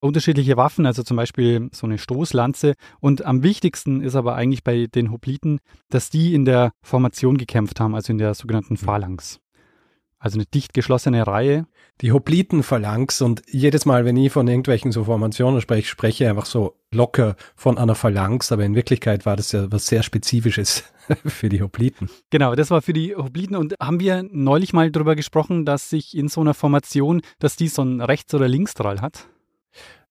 [0.00, 2.74] unterschiedliche Waffen, also zum Beispiel so eine Stoßlanze.
[3.00, 7.80] Und am wichtigsten ist aber eigentlich bei den Hopliten, dass die in der Formation gekämpft
[7.80, 9.40] haben, also in der sogenannten Phalanx.
[10.20, 11.66] Also eine dicht geschlossene Reihe.
[12.02, 16.44] Die Hopliten-Phalanx und jedes Mal, wenn ich von irgendwelchen so Formationen spreche, spreche ich einfach
[16.44, 20.84] so locker von einer Phalanx, aber in Wirklichkeit war das ja was sehr Spezifisches
[21.26, 22.10] für die Hopliten.
[22.28, 26.16] Genau, das war für die Hopliten und haben wir neulich mal darüber gesprochen, dass sich
[26.16, 29.26] in so einer Formation, dass die so ein Rechts- oder Linksstrahl hat?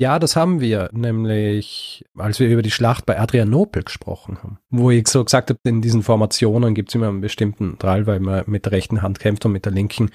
[0.01, 4.91] Ja, das haben wir, nämlich als wir über die Schlacht bei Adrianopel gesprochen haben, wo
[4.91, 8.45] ich so gesagt habe, in diesen Formationen gibt es immer einen bestimmten Drall, weil man
[8.47, 10.09] mit der rechten Hand kämpft und mit der linken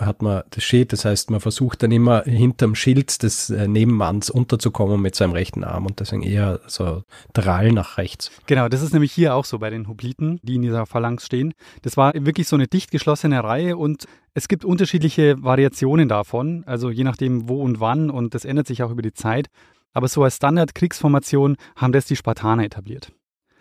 [0.00, 4.30] hat man das Schild, das heißt, man versucht dann immer hinterm Schild des äh, Nebenmanns
[4.30, 8.30] unterzukommen mit seinem rechten Arm und deswegen eher so Drall nach rechts.
[8.46, 11.54] Genau, das ist nämlich hier auch so bei den Hopliten, die in dieser Phalanx stehen.
[11.82, 16.90] Das war wirklich so eine dicht geschlossene Reihe und es gibt unterschiedliche Variationen davon, also
[16.90, 19.48] je nachdem wo und wann und das ändert sich auch über die Zeit.
[19.92, 23.12] Aber so als Standard-Kriegsformation haben das die Spartaner etabliert.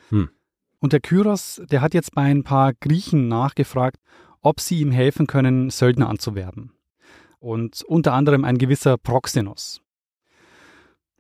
[0.10, 0.30] Hm.
[0.80, 3.98] Und der Kyros, der hat jetzt bei ein paar Griechen nachgefragt,
[4.42, 6.72] ob sie ihm helfen können, Söldner anzuwerben.
[7.40, 9.82] Und unter anderem ein gewisser Proxenos.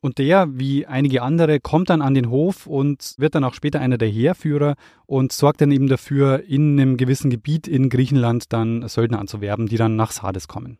[0.01, 3.82] Und der, wie einige andere, kommt dann an den Hof und wird dann auch später
[3.82, 8.88] einer der Heerführer und sorgt dann eben dafür, in einem gewissen Gebiet in Griechenland dann
[8.88, 10.77] Söldner anzuwerben, die dann nach Sardes kommen.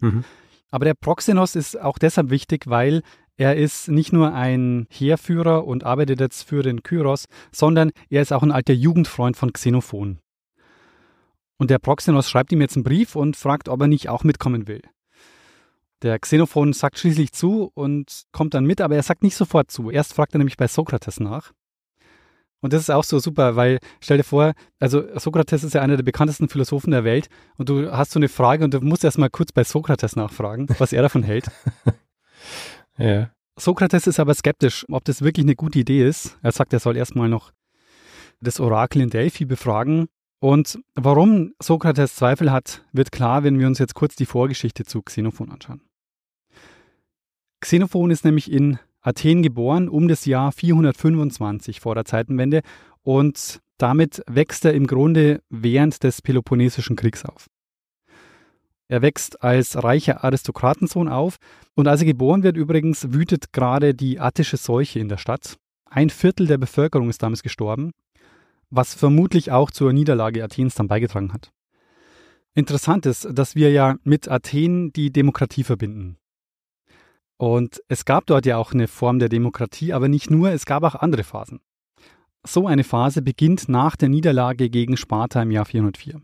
[0.00, 0.24] Mhm.
[0.70, 3.02] Aber der Proxenos ist auch deshalb wichtig, weil
[3.36, 8.32] er ist nicht nur ein Heerführer und arbeitet jetzt für den Kyros, sondern er ist
[8.32, 10.18] auch ein alter Jugendfreund von Xenophon.
[11.60, 14.66] Und der Proxenos schreibt ihm jetzt einen Brief und fragt, ob er nicht auch mitkommen
[14.66, 14.80] will.
[16.00, 19.90] Der Xenophon sagt schließlich zu und kommt dann mit, aber er sagt nicht sofort zu.
[19.90, 21.52] Erst fragt er nämlich bei Sokrates nach.
[22.62, 25.98] Und das ist auch so super, weil stell dir vor, also Sokrates ist ja einer
[25.98, 29.18] der bekanntesten Philosophen der Welt und du hast so eine Frage und du musst erst
[29.18, 31.50] mal kurz bei Sokrates nachfragen, was er davon hält.
[32.96, 33.32] ja.
[33.58, 36.38] Sokrates ist aber skeptisch, ob das wirklich eine gute Idee ist.
[36.40, 37.52] Er sagt, er soll erstmal noch
[38.40, 40.08] das Orakel in Delphi befragen
[40.40, 45.02] und warum Sokrates Zweifel hat, wird klar, wenn wir uns jetzt kurz die Vorgeschichte zu
[45.02, 45.82] Xenophon anschauen.
[47.60, 52.62] Xenophon ist nämlich in Athen geboren um das Jahr 425 vor der Zeitenwende
[53.02, 57.48] und damit wächst er im Grunde während des Peloponnesischen Kriegs auf.
[58.88, 61.36] Er wächst als reicher Aristokratensohn auf
[61.74, 65.56] und als er geboren wird übrigens wütet gerade die attische Seuche in der Stadt.
[65.84, 67.92] Ein Viertel der Bevölkerung ist damals gestorben
[68.70, 71.52] was vermutlich auch zur Niederlage Athens dann beigetragen hat.
[72.54, 76.18] Interessant ist, dass wir ja mit Athen die Demokratie verbinden.
[77.36, 80.82] Und es gab dort ja auch eine Form der Demokratie, aber nicht nur, es gab
[80.82, 81.60] auch andere Phasen.
[82.44, 86.20] So eine Phase beginnt nach der Niederlage gegen Sparta im Jahr 404.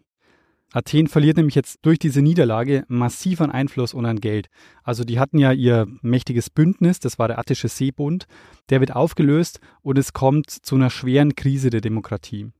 [0.77, 4.49] Athen verliert nämlich jetzt durch diese Niederlage massiv an Einfluss und an Geld.
[4.83, 8.27] Also die hatten ja ihr mächtiges Bündnis, das war der Attische Seebund,
[8.69, 12.51] der wird aufgelöst und es kommt zu einer schweren Krise der Demokratie.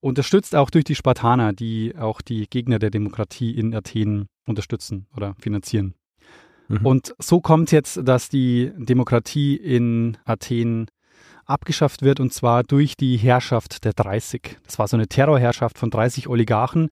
[0.00, 5.36] Unterstützt auch durch die Spartaner, die auch die Gegner der Demokratie in Athen unterstützen oder
[5.38, 5.94] finanzieren.
[6.66, 6.86] Mhm.
[6.86, 10.88] Und so kommt jetzt, dass die Demokratie in Athen
[11.48, 14.58] abgeschafft wird und zwar durch die Herrschaft der 30.
[14.64, 16.90] Das war so eine Terrorherrschaft von 30 Oligarchen,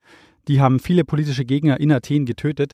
[0.48, 2.72] die haben viele politische Gegner in Athen getötet.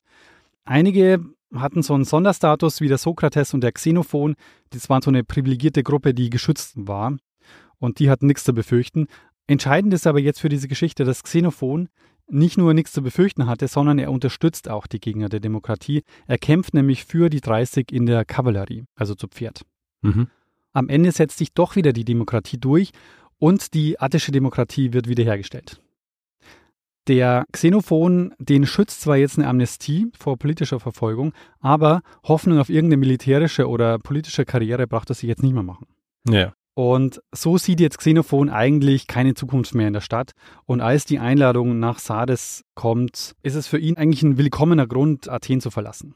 [0.65, 4.35] Einige hatten so einen Sonderstatus wie der Sokrates und der Xenophon.
[4.71, 7.17] Das waren so eine privilegierte Gruppe, die geschützt war.
[7.77, 9.07] Und die hatten nichts zu befürchten.
[9.45, 11.89] Entscheidend ist aber jetzt für diese Geschichte, dass Xenophon
[12.27, 16.03] nicht nur nichts zu befürchten hatte, sondern er unterstützt auch die Gegner der Demokratie.
[16.25, 19.65] Er kämpft nämlich für die 30 in der Kavallerie, also zu Pferd.
[20.01, 20.27] Mhm.
[20.71, 22.91] Am Ende setzt sich doch wieder die Demokratie durch
[23.37, 25.81] und die attische Demokratie wird wiederhergestellt.
[27.07, 33.01] Der Xenophon, den schützt zwar jetzt eine Amnestie vor politischer Verfolgung, aber Hoffnung auf irgendeine
[33.01, 35.87] militärische oder politische Karriere braucht er sich jetzt nicht mehr machen.
[36.29, 36.53] Ja.
[36.75, 40.31] Und so sieht jetzt Xenophon eigentlich keine Zukunft mehr in der Stadt.
[40.65, 45.29] Und als die Einladung nach Sardes kommt, ist es für ihn eigentlich ein willkommener Grund,
[45.29, 46.15] Athen zu verlassen.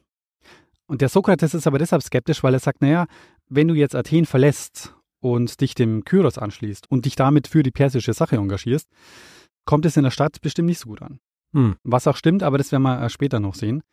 [0.88, 3.06] Und der Sokrates ist aber deshalb skeptisch, weil er sagt, naja,
[3.50, 7.71] wenn du jetzt Athen verlässt und dich dem Kyros anschließt und dich damit für die
[7.71, 8.89] persische Sache engagierst,
[9.67, 11.19] kommt es in der Stadt bestimmt nicht so gut an.
[11.53, 11.75] Hm.
[11.84, 13.84] Was auch stimmt, aber das werden wir äh, später noch sehen.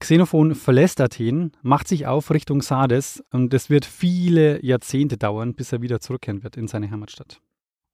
[0.00, 5.72] Xenophon verlässt Athen, macht sich auf Richtung Sardes und es wird viele Jahrzehnte dauern, bis
[5.72, 7.40] er wieder zurückkehren wird in seine Heimatstadt.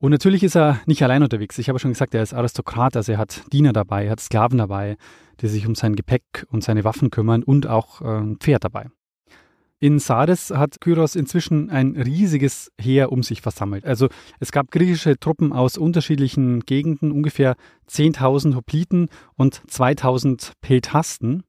[0.00, 1.58] Und natürlich ist er nicht allein unterwegs.
[1.58, 4.58] Ich habe schon gesagt, er ist Aristokrat, also er hat Diener dabei, er hat Sklaven
[4.58, 4.96] dabei,
[5.40, 8.86] die sich um sein Gepäck und seine Waffen kümmern und auch äh, ein Pferd dabei.
[9.80, 13.84] In Sardes hat Kyros inzwischen ein riesiges Heer um sich versammelt.
[13.84, 14.08] Also
[14.40, 17.54] es gab griechische Truppen aus unterschiedlichen Gegenden, ungefähr
[17.88, 21.44] 10.000 Hopliten und 2.000 Peltasten.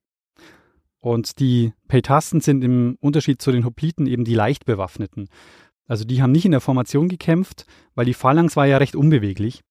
[1.00, 5.30] Und die Peltasten sind im Unterschied zu den Hopliten eben die leicht bewaffneten.
[5.88, 7.66] Also die haben nicht in der Formation gekämpft,
[7.96, 9.62] weil die Phalanx war ja recht unbeweglich.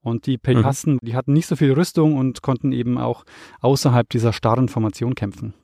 [0.00, 1.00] Und die Peltasten, mhm.
[1.02, 3.24] die hatten nicht so viel Rüstung und konnten eben auch
[3.60, 5.54] außerhalb dieser starren Formation kämpfen.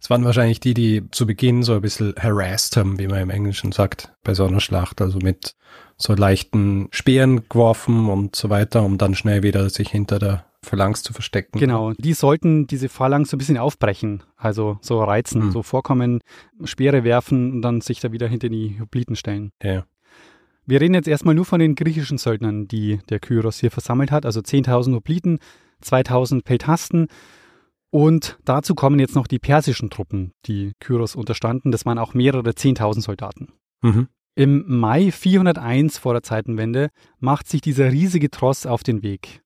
[0.00, 3.30] Es waren wahrscheinlich die, die zu Beginn so ein bisschen harassed haben, wie man im
[3.30, 5.00] Englischen sagt, bei so einer Schlacht.
[5.00, 5.54] Also mit
[5.96, 11.02] so leichten Speeren geworfen und so weiter, um dann schnell wieder sich hinter der Phalanx
[11.02, 11.58] zu verstecken.
[11.58, 15.52] Genau, die sollten diese Phalanx so ein bisschen aufbrechen, also so reizen, hm.
[15.52, 16.20] so vorkommen,
[16.64, 19.50] Speere werfen und dann sich da wieder hinter die Hopliten stellen.
[19.62, 19.84] Ja.
[20.64, 24.24] Wir reden jetzt erstmal nur von den griechischen Söldnern, die der Kyros hier versammelt hat,
[24.24, 25.40] also 10.000 Hopliten,
[25.82, 27.08] 2.000 Peltasten
[27.92, 31.72] und dazu kommen jetzt noch die persischen Truppen, die Kyros unterstanden.
[31.72, 33.52] Das waren auch mehrere 10.000 Soldaten.
[33.82, 34.08] Mhm.
[34.34, 39.42] Im Mai 401 vor der Zeitenwende macht sich dieser riesige Tross auf den Weg.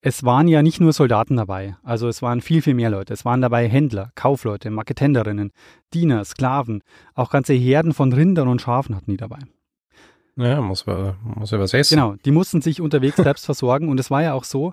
[0.00, 3.12] Es waren ja nicht nur Soldaten dabei, also es waren viel, viel mehr Leute.
[3.12, 5.50] Es waren dabei Händler, Kaufleute, Marketenderinnen,
[5.92, 9.40] Diener, Sklaven, auch ganze Herden von Rindern und Schafen hatten die dabei.
[10.36, 11.96] Ja, muss, muss ja was essen.
[11.96, 14.72] Genau, die mussten sich unterwegs selbst versorgen und es war ja auch so,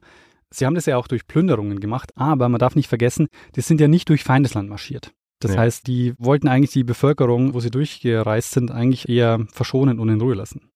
[0.53, 3.81] sie haben das ja auch durch Plünderungen gemacht, aber man darf nicht vergessen, die sind
[3.81, 5.11] ja nicht durch Feindesland marschiert.
[5.39, 5.61] Das ja.
[5.61, 10.21] heißt, die wollten eigentlich die Bevölkerung, wo sie durchgereist sind, eigentlich eher verschonen und in
[10.21, 10.69] Ruhe lassen.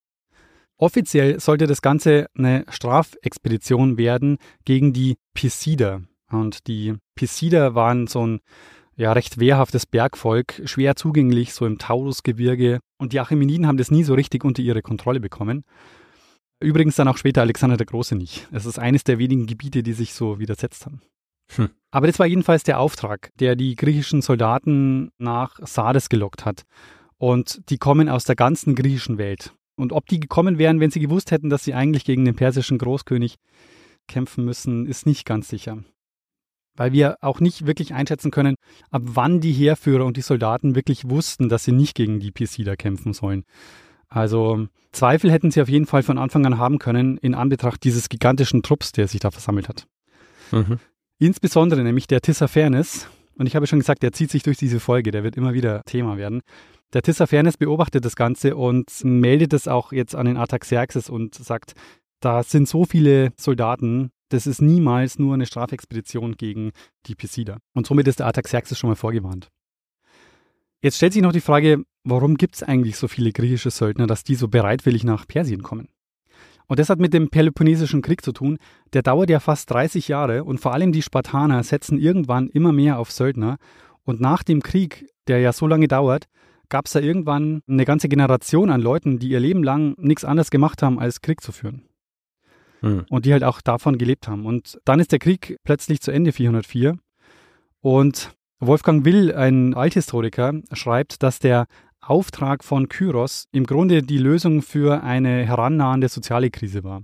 [0.77, 6.01] Offiziell sollte das Ganze eine Strafexpedition werden gegen die Pisider.
[6.29, 8.39] Und die Pisider waren so ein
[8.95, 12.79] ja, recht wehrhaftes Bergvolk, schwer zugänglich, so im Taurusgebirge.
[12.99, 15.63] Und die Achämeniden haben das nie so richtig unter ihre Kontrolle bekommen.
[16.59, 18.47] Übrigens dann auch später Alexander der Große nicht.
[18.51, 21.01] Es ist eines der wenigen Gebiete, die sich so widersetzt haben.
[21.55, 21.69] Hm.
[21.91, 26.63] Aber das war jedenfalls der Auftrag, der die griechischen Soldaten nach Sardes gelockt hat.
[27.17, 29.53] Und die kommen aus der ganzen griechischen Welt.
[29.75, 32.79] Und ob die gekommen wären, wenn sie gewusst hätten, dass sie eigentlich gegen den persischen
[32.79, 33.35] Großkönig
[34.07, 35.83] kämpfen müssen, ist nicht ganz sicher
[36.77, 38.55] weil wir auch nicht wirklich einschätzen können,
[38.91, 42.31] ab wann die Heerführer und die Soldaten wirklich wussten, dass sie nicht gegen die
[42.63, 43.43] da kämpfen sollen.
[44.09, 48.09] Also Zweifel hätten sie auf jeden Fall von Anfang an haben können in Anbetracht dieses
[48.09, 49.87] gigantischen Trupps, der sich da versammelt hat.
[50.51, 50.79] Mhm.
[51.19, 55.11] Insbesondere nämlich der Tissaphernes, und ich habe schon gesagt, der zieht sich durch diese Folge,
[55.11, 56.41] der wird immer wieder Thema werden.
[56.93, 61.73] Der Tissaphernes beobachtet das Ganze und meldet es auch jetzt an den Artaxerxes und sagt,
[62.21, 66.71] da sind so viele Soldaten, das ist niemals nur eine Strafexpedition gegen
[67.05, 67.59] die Pisider.
[67.73, 69.49] Und somit ist der Artaxerxes schon mal vorgewarnt.
[70.81, 74.23] Jetzt stellt sich noch die Frage, warum gibt es eigentlich so viele griechische Söldner, dass
[74.23, 75.89] die so bereitwillig nach Persien kommen?
[76.67, 78.57] Und das hat mit dem Peloponnesischen Krieg zu tun.
[78.93, 82.99] Der dauert ja fast 30 Jahre und vor allem die Spartaner setzen irgendwann immer mehr
[82.99, 83.57] auf Söldner.
[84.03, 86.25] Und nach dem Krieg, der ja so lange dauert,
[86.69, 90.51] gab es da irgendwann eine ganze Generation an Leuten, die ihr Leben lang nichts anderes
[90.51, 91.83] gemacht haben, als Krieg zu führen.
[92.81, 93.05] Mhm.
[93.09, 94.45] Und die halt auch davon gelebt haben.
[94.45, 96.97] Und dann ist der Krieg plötzlich zu Ende 404.
[97.79, 101.67] Und Wolfgang Will, ein Althistoriker, schreibt, dass der
[102.09, 107.03] Auftrag von Kyros im Grunde die Lösung für eine herannahende soziale Krise war.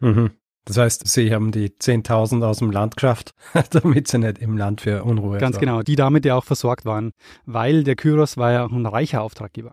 [0.00, 0.30] Mhm.
[0.64, 3.30] Das heißt, sie haben die 10.000 aus dem Land geschafft,
[3.70, 5.66] damit sie nicht im Land für Unruhe Ganz sorgen.
[5.66, 7.12] genau, die damit ja auch versorgt waren,
[7.44, 9.72] weil der Kyros war ja auch ein reicher Auftraggeber.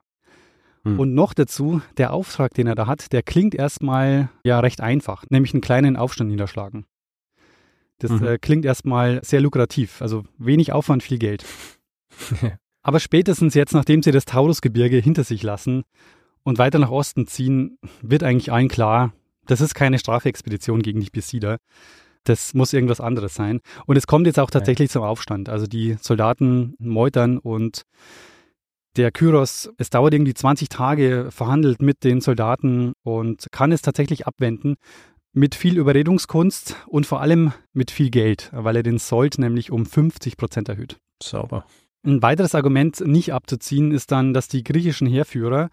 [0.83, 0.99] Hm.
[0.99, 5.25] Und noch dazu, der Auftrag, den er da hat, der klingt erstmal ja recht einfach,
[5.29, 6.85] nämlich einen kleinen Aufstand niederschlagen.
[7.99, 8.25] Das mhm.
[8.25, 11.45] äh, klingt erstmal sehr lukrativ, also wenig Aufwand, viel Geld.
[12.83, 15.83] Aber spätestens jetzt, nachdem sie das Taurusgebirge hinter sich lassen
[16.43, 19.13] und weiter nach Osten ziehen, wird eigentlich allen klar,
[19.45, 21.57] das ist keine Strafexpedition gegen die Pisider.
[22.25, 23.59] Das muss irgendwas anderes sein.
[23.85, 24.93] Und es kommt jetzt auch tatsächlich ja.
[24.93, 25.49] zum Aufstand.
[25.49, 27.83] Also die Soldaten meutern und
[28.95, 34.27] der Kyros, es dauert irgendwie 20 Tage, verhandelt mit den Soldaten und kann es tatsächlich
[34.27, 34.75] abwenden
[35.33, 39.85] mit viel Überredungskunst und vor allem mit viel Geld, weil er den Sold nämlich um
[39.85, 40.97] 50 Prozent erhöht.
[41.21, 41.65] Sauber.
[42.05, 45.69] Ein weiteres Argument nicht abzuziehen ist dann, dass die griechischen Heerführer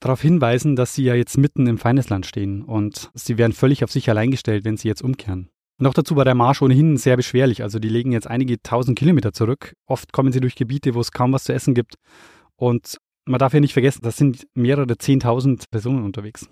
[0.00, 3.92] darauf hinweisen, dass sie ja jetzt mitten im Feindesland stehen und sie wären völlig auf
[3.92, 5.48] sich allein gestellt, wenn sie jetzt umkehren.
[5.78, 7.62] Noch dazu war der Marsch ohnehin sehr beschwerlich.
[7.62, 9.74] Also die legen jetzt einige tausend Kilometer zurück.
[9.86, 11.96] Oft kommen sie durch Gebiete, wo es kaum was zu essen gibt.
[12.56, 16.48] Und man darf ja nicht vergessen, das sind mehrere zehntausend Personen unterwegs.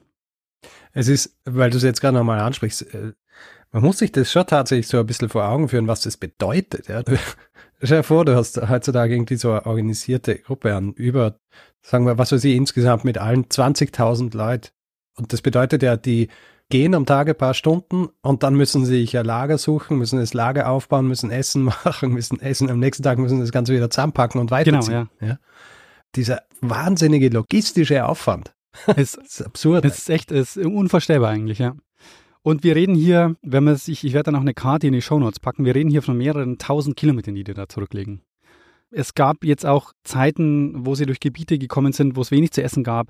[0.93, 3.13] Es ist, weil du es jetzt gerade nochmal ansprichst, äh,
[3.75, 6.87] man muss sich das schon tatsächlich so ein bisschen vor Augen führen, was das bedeutet.
[6.87, 7.03] Ja.
[7.83, 11.41] Stell dir vor, du hast heutzutage irgendwie so eine organisierte Gruppe an über,
[11.83, 14.69] sagen wir, was weiß ich, insgesamt mit allen 20.000 Leuten.
[15.17, 16.29] Und das bedeutet ja, die
[16.71, 20.21] gehen am Tag ein paar Stunden und dann müssen sie sich ein Lager suchen, müssen
[20.21, 23.91] das Lager aufbauen, müssen Essen machen, müssen Essen, am nächsten Tag müssen das Ganze wieder
[23.91, 25.09] zusammenpacken und weiterziehen.
[25.19, 25.27] Genau, ja.
[25.31, 25.39] ja.
[26.15, 28.55] Dieser wahnsinnige logistische Aufwand.
[28.87, 29.85] Es, Das ist absurd.
[29.85, 31.75] es ist echt es ist unvorstellbar eigentlich, ja.
[32.45, 35.01] Und wir reden hier, wenn man sich, ich werde dann auch eine Karte in die
[35.01, 38.21] Shownotes packen, wir reden hier von mehreren tausend Kilometern, die die da zurücklegen.
[38.91, 42.63] Es gab jetzt auch Zeiten, wo sie durch Gebiete gekommen sind, wo es wenig zu
[42.63, 43.09] essen gab,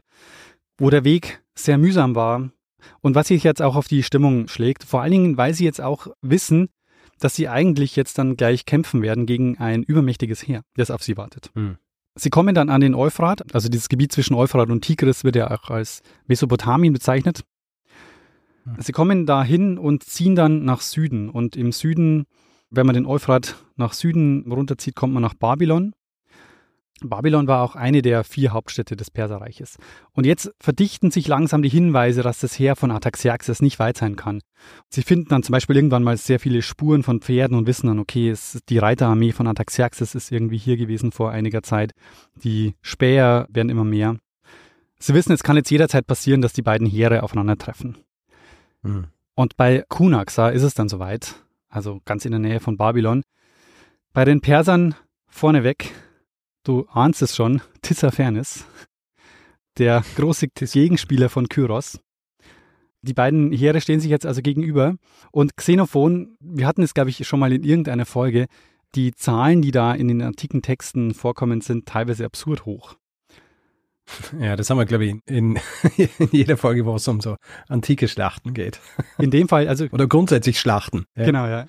[0.78, 2.48] wo der Weg sehr mühsam war.
[3.00, 5.80] Und was sich jetzt auch auf die Stimmung schlägt, vor allen Dingen, weil sie jetzt
[5.80, 6.68] auch wissen,
[7.18, 11.16] dass sie eigentlich jetzt dann gleich kämpfen werden gegen ein übermächtiges Heer, das auf sie
[11.16, 11.50] wartet.
[11.54, 11.76] Hm.
[12.14, 15.50] Sie kommen dann an den Euphrat, also dieses Gebiet zwischen Euphrat und Tigris wird ja
[15.50, 17.42] auch als Mesopotamien bezeichnet.
[18.64, 18.76] Hm.
[18.78, 21.28] Sie kommen dahin und ziehen dann nach Süden.
[21.28, 22.24] Und im Süden,
[22.70, 25.94] wenn man den Euphrat nach Süden runterzieht, kommt man nach Babylon.
[27.00, 29.76] Babylon war auch eine der vier Hauptstädte des Perserreiches.
[30.12, 34.16] Und jetzt verdichten sich langsam die Hinweise, dass das Heer von Artaxerxes nicht weit sein
[34.16, 34.40] kann.
[34.88, 37.98] Sie finden dann zum Beispiel irgendwann mal sehr viele Spuren von Pferden und wissen dann,
[37.98, 41.92] okay, es, die Reiterarmee von Artaxerxes ist irgendwie hier gewesen vor einiger Zeit.
[42.36, 44.16] Die Späher werden immer mehr.
[44.98, 47.98] Sie wissen, es kann jetzt jederzeit passieren, dass die beiden Heere aufeinandertreffen.
[48.84, 49.06] Hm.
[49.34, 51.34] Und bei Kunaxa ist es dann soweit,
[51.68, 53.22] also ganz in der Nähe von Babylon.
[54.12, 54.94] Bei den Persern
[55.26, 55.92] vorneweg,
[56.62, 58.64] du ahnst es schon, Tissaphernes,
[59.78, 61.98] der große Gegenspieler von Kyros.
[63.02, 64.94] Die beiden Heere stehen sich jetzt also gegenüber.
[65.30, 68.46] Und Xenophon, wir hatten es, glaube ich, schon mal in irgendeiner Folge,
[68.94, 72.94] die Zahlen, die da in den antiken Texten vorkommen, sind teilweise absurd hoch.
[74.38, 75.58] Ja, das haben wir, glaube ich, in,
[75.96, 77.36] in jeder Folge, wo es um so
[77.68, 78.80] antike Schlachten geht.
[79.18, 81.06] In dem Fall, also Oder grundsätzlich Schlachten.
[81.16, 81.24] Ja.
[81.24, 81.66] Genau, ja.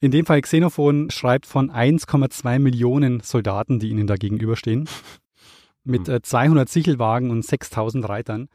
[0.00, 4.88] In dem Fall Xenophon schreibt von 1,2 Millionen Soldaten, die ihnen da gegenüberstehen,
[5.84, 6.16] mit Hm.
[6.16, 8.48] äh, 200 Sichelwagen und 6000 Reitern.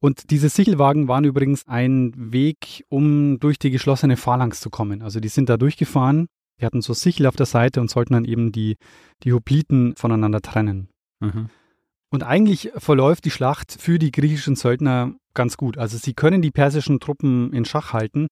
[0.00, 5.02] Und diese Sichelwagen waren übrigens ein Weg, um durch die geschlossene Phalanx zu kommen.
[5.02, 6.28] Also die sind da durchgefahren,
[6.60, 8.76] die hatten so Sichel auf der Seite und sollten dann eben die,
[9.24, 10.88] die Hopliten voneinander trennen.
[11.20, 11.50] Mhm.
[12.10, 15.76] Und eigentlich verläuft die Schlacht für die griechischen Söldner ganz gut.
[15.78, 18.28] Also sie können die persischen Truppen in Schach halten.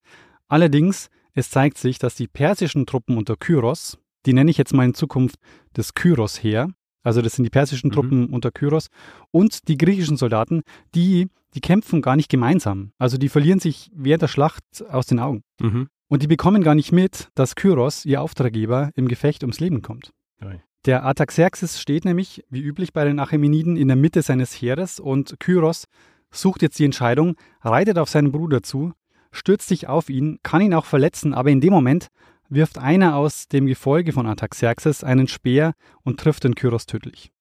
[0.49, 4.85] Allerdings, es zeigt sich, dass die persischen Truppen unter Kyros, die nenne ich jetzt mal
[4.85, 5.37] in Zukunft
[5.75, 6.71] das Kyros-Heer,
[7.03, 7.93] also das sind die persischen Mhm.
[7.93, 8.89] Truppen unter Kyros,
[9.31, 10.62] und die griechischen Soldaten,
[10.95, 12.93] die, die kämpfen gar nicht gemeinsam.
[12.99, 15.43] Also die verlieren sich während der Schlacht aus den Augen.
[15.61, 15.89] Mhm.
[16.09, 20.12] Und die bekommen gar nicht mit, dass Kyros, ihr Auftraggeber, im Gefecht ums Leben kommt.
[20.43, 20.61] Ui.
[20.87, 25.40] Der Artaxerxes steht nämlich, wie üblich bei den Achämeniden, in der Mitte seines Heeres und
[25.40, 25.87] Kyros
[26.31, 28.92] sucht jetzt die Entscheidung, reitet auf seinen Bruder zu,
[29.33, 32.09] stürzt sich auf ihn, kann ihn auch verletzen, aber in dem Moment
[32.49, 37.33] wirft einer aus dem Gefolge von Artaxerxes einen Speer und trifft den Kyros tödlich.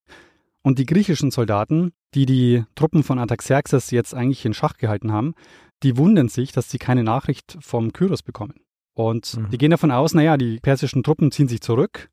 [0.64, 5.36] Und die griechischen Soldaten, die die Truppen von Artaxerxes jetzt eigentlich in Schach gehalten haben,
[5.84, 8.56] die wundern sich, dass sie keine Nachricht vom Kyros bekommen.
[8.96, 9.50] Und Mhm.
[9.52, 12.10] die gehen davon aus, naja, die persischen Truppen ziehen sich zurück.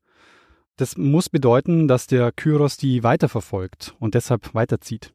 [0.77, 5.13] Das muss bedeuten, dass der Kyros die weiterverfolgt und deshalb weiterzieht.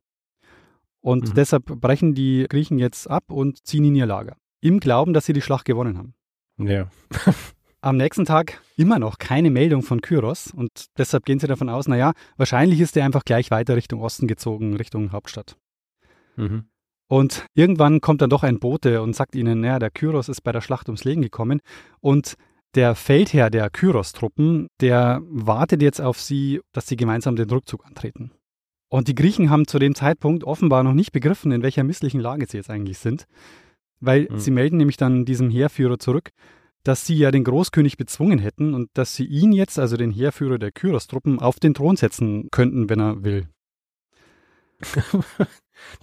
[1.02, 1.34] Und Mhm.
[1.36, 4.38] deshalb brechen die Griechen jetzt ab und ziehen in ihr Lager.
[4.62, 6.14] Im Glauben, dass sie die Schlacht gewonnen haben.
[6.58, 6.90] Ja.
[7.82, 11.88] Am nächsten Tag immer noch keine Meldung von Kyros und deshalb gehen sie davon aus,
[11.88, 15.56] naja, wahrscheinlich ist er einfach gleich weiter Richtung Osten gezogen, Richtung Hauptstadt.
[16.36, 16.66] Mhm.
[17.10, 20.52] Und irgendwann kommt dann doch ein Bote und sagt ihnen, naja, der Kyros ist bei
[20.52, 21.62] der Schlacht ums Leben gekommen
[22.02, 22.36] und
[22.76, 28.32] der Feldherr der Kyros-Truppen, der wartet jetzt auf sie, dass sie gemeinsam den Rückzug antreten.
[28.90, 32.46] Und die Griechen haben zu dem Zeitpunkt offenbar noch nicht begriffen, in welcher misslichen Lage
[32.48, 33.26] sie jetzt eigentlich sind,
[34.00, 34.40] weil Mhm.
[34.40, 36.30] sie melden nämlich dann diesem Heerführer zurück,
[36.84, 40.58] dass sie ja den Großkönig bezwungen hätten und dass sie ihn jetzt, also den Heerführer
[40.58, 43.48] der Kyros-Truppen, auf den Thron setzen könnten, wenn er will.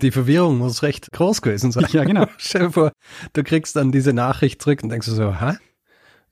[0.03, 1.87] Die Verwirrung muss recht groß gewesen sein.
[1.90, 2.27] Ja, genau.
[2.38, 2.92] Stell dir vor,
[3.33, 5.55] du kriegst dann diese Nachricht zurück und denkst so, hä?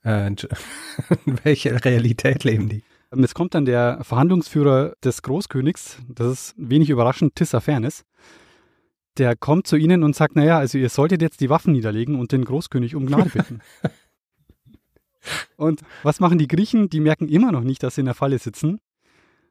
[0.04, 0.26] Äh,
[1.26, 2.82] in welcher Realität leben die?
[3.12, 8.04] Ähm, Es kommt dann der Verhandlungsführer des Großkönigs, das ist wenig überraschend Tissaphernes.
[9.18, 12.32] Der kommt zu ihnen und sagt, naja, also ihr solltet jetzt die Waffen niederlegen und
[12.32, 13.60] den Großkönig um Gnade bitten.
[15.56, 16.88] und was machen die Griechen?
[16.88, 18.78] Die merken immer noch nicht, dass sie in der Falle sitzen.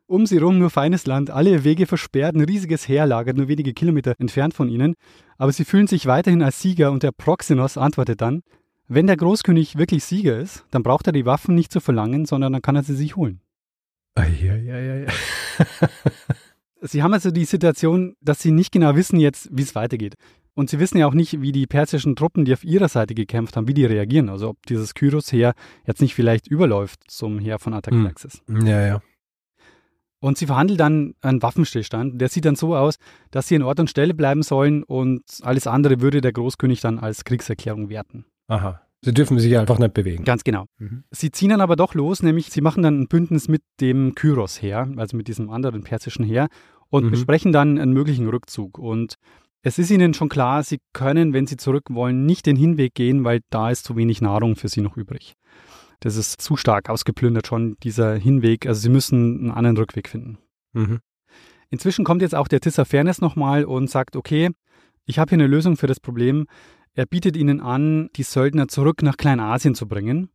[0.07, 3.73] Um sie rum nur feines Land, alle Wege versperrt, ein riesiges Heer lagert nur wenige
[3.73, 4.95] Kilometer entfernt von ihnen.
[5.37, 8.41] Aber sie fühlen sich weiterhin als Sieger und der Proxenos antwortet dann,
[8.93, 12.51] wenn der Großkönig wirklich Sieger ist, dann braucht er die Waffen nicht zu verlangen, sondern
[12.51, 13.39] dann kann er sie sich holen.
[14.15, 15.07] Eieieiei.
[16.83, 20.15] Sie haben also die Situation, dass sie nicht genau wissen jetzt, wie es weitergeht.
[20.55, 23.55] Und sie wissen ja auch nicht, wie die persischen Truppen, die auf ihrer Seite gekämpft
[23.55, 24.29] haben, wie die reagieren.
[24.29, 25.53] Also ob dieses Kyros-Heer
[25.85, 28.41] jetzt nicht vielleicht überläuft zum Heer von Artaxerxes.
[28.49, 29.01] Ja, ja.
[30.19, 32.19] Und sie verhandeln dann einen Waffenstillstand.
[32.19, 32.95] Der sieht dann so aus,
[33.29, 36.97] dass sie in Ort und Stelle bleiben sollen und alles andere würde der Großkönig dann
[36.97, 38.25] als Kriegserklärung werten.
[38.51, 38.81] Aha.
[39.03, 40.23] Sie dürfen sich einfach nicht bewegen.
[40.25, 40.65] Ganz genau.
[40.77, 41.03] Mhm.
[41.09, 44.61] Sie ziehen dann aber doch los, nämlich sie machen dann ein Bündnis mit dem Kyros
[44.61, 46.49] Heer, also mit diesem anderen persischen Heer,
[46.89, 47.11] und Mhm.
[47.11, 48.77] besprechen dann einen möglichen Rückzug.
[48.77, 49.15] Und
[49.63, 53.23] es ist ihnen schon klar, sie können, wenn sie zurück wollen, nicht den Hinweg gehen,
[53.23, 55.33] weil da ist zu wenig Nahrung für sie noch übrig.
[56.01, 58.65] Das ist zu stark ausgeplündert schon, dieser Hinweg.
[58.67, 60.37] Also sie müssen einen anderen Rückweg finden.
[60.73, 60.99] Mhm.
[61.69, 64.49] Inzwischen kommt jetzt auch der Tissafernes nochmal und sagt, okay,
[65.05, 66.45] ich habe hier eine Lösung für das Problem.
[66.93, 70.29] Er bietet ihnen an, die Söldner zurück nach Kleinasien zu bringen.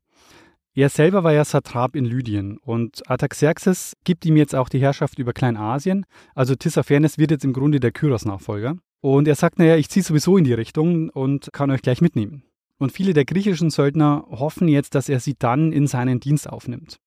[0.74, 5.18] Er selber war ja Satrap in Lydien und Artaxerxes gibt ihm jetzt auch die Herrschaft
[5.18, 6.04] über Kleinasien.
[6.34, 8.76] Also Tissafernes wird jetzt im Grunde der Kyros-Nachfolger.
[9.00, 12.42] Und er sagt, naja, ich ziehe sowieso in die Richtung und kann euch gleich mitnehmen.
[12.78, 16.98] Und viele der griechischen Söldner hoffen jetzt, dass er sie dann in seinen Dienst aufnimmt.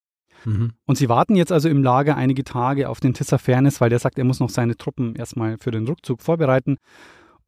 [0.46, 0.72] Mhm.
[0.86, 4.18] Und sie warten jetzt also im Lager einige Tage auf den Tissafernes, weil der sagt,
[4.18, 6.78] er muss noch seine Truppen erstmal für den Rückzug vorbereiten.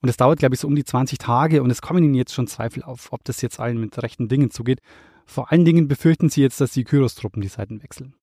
[0.02, 2.34] Und es dauert, glaube ich, so um die 20 Tage und es kommen ihnen jetzt
[2.34, 4.80] schon Zweifel auf, ob das jetzt allen mit rechten Dingen zugeht.
[5.26, 8.16] Vor allen Dingen befürchten sie jetzt, dass die Kyros-Truppen die Seiten wechseln.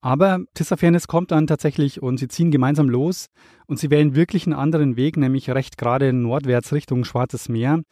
[0.00, 3.26] Aber Tissafernes kommt dann tatsächlich und sie ziehen gemeinsam los
[3.66, 7.82] und sie wählen wirklich einen anderen Weg, nämlich recht gerade nordwärts Richtung Schwarzes Meer.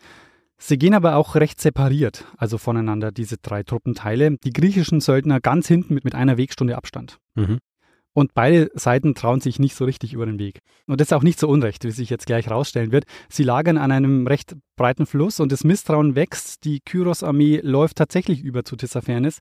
[0.58, 4.36] Sie gehen aber auch recht separiert, also voneinander, diese drei Truppenteile.
[4.42, 7.18] Die griechischen Söldner ganz hinten mit, mit einer Wegstunde Abstand.
[7.34, 7.58] Mhm.
[8.16, 10.60] Und beide Seiten trauen sich nicht so richtig über den Weg.
[10.86, 13.04] Und das ist auch nicht so unrecht, wie sich jetzt gleich rausstellen wird.
[13.28, 16.64] Sie lagern an einem recht breiten Fluss und das Misstrauen wächst.
[16.64, 19.40] Die Kyros-Armee läuft tatsächlich über zu Tissafernes.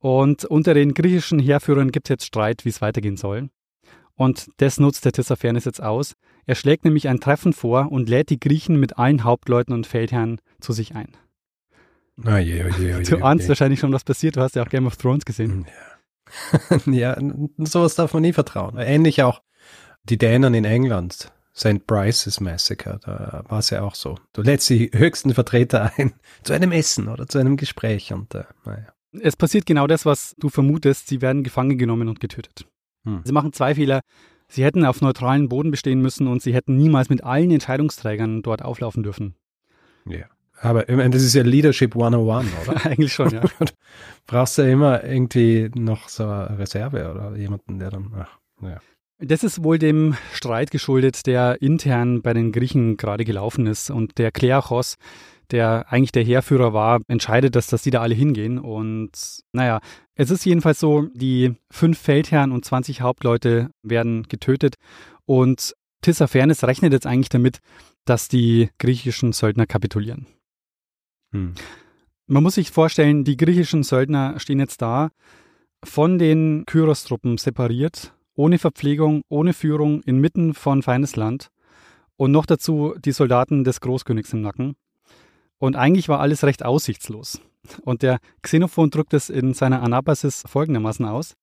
[0.00, 3.48] Und unter den griechischen Heerführern gibt es jetzt Streit, wie es weitergehen soll.
[4.16, 6.14] Und das nutzt der Tissafernes jetzt aus.
[6.46, 10.40] Er schlägt nämlich ein Treffen vor und lädt die Griechen mit allen Hauptleuten und Feldherren
[10.60, 11.16] zu sich ein.
[12.24, 14.34] Ah, je, je, je, Du ahnst wahrscheinlich schon, was passiert.
[14.34, 15.64] Du hast ja auch Game of Thrones gesehen.
[15.68, 15.87] ja,
[16.86, 18.76] n- sowas darf man nie vertrauen.
[18.78, 19.42] Ähnlich auch
[20.04, 21.32] die Dänen in England.
[21.54, 21.86] St.
[21.88, 24.16] Bryce's Massacre, da war es ja auch so.
[24.32, 26.12] Du lädst die höchsten Vertreter ein
[26.44, 28.86] zu einem Essen oder zu einem Gespräch und äh, naja.
[29.20, 31.08] Es passiert genau das, was du vermutest.
[31.08, 32.66] Sie werden gefangen genommen und getötet.
[33.04, 33.22] Hm.
[33.24, 34.02] Sie machen zwei Fehler.
[34.48, 38.62] Sie hätten auf neutralen Boden bestehen müssen und sie hätten niemals mit allen Entscheidungsträgern dort
[38.62, 39.34] auflaufen dürfen.
[40.06, 40.26] Ja.
[40.60, 42.84] Aber ich meine, das ist ja Leadership 101, oder?
[42.86, 43.42] Eigentlich schon, ja.
[44.26, 48.80] Brauchst du ja immer irgendwie noch so eine Reserve oder jemanden, der dann, ach, naja.
[49.20, 53.90] Das ist wohl dem Streit geschuldet, der intern bei den Griechen gerade gelaufen ist.
[53.90, 54.96] Und der Kleachos,
[55.50, 58.58] der eigentlich der Heerführer war, entscheidet, dass, dass die da alle hingehen.
[58.58, 59.10] Und
[59.52, 59.80] naja,
[60.14, 64.76] es ist jedenfalls so, die fünf Feldherren und 20 Hauptleute werden getötet.
[65.26, 67.58] Und Tissafernes rechnet jetzt eigentlich damit,
[68.04, 70.26] dass die griechischen Söldner kapitulieren.
[71.32, 71.54] Hm.
[72.26, 75.10] Man muss sich vorstellen, die griechischen Söldner stehen jetzt da,
[75.84, 81.48] von den Kyros-Truppen separiert, ohne Verpflegung, ohne Führung, inmitten von feines Land
[82.16, 84.76] und noch dazu die Soldaten des Großkönigs im Nacken.
[85.58, 87.40] Und eigentlich war alles recht aussichtslos.
[87.82, 91.34] Und der Xenophon drückt es in seiner Anabasis folgendermaßen aus.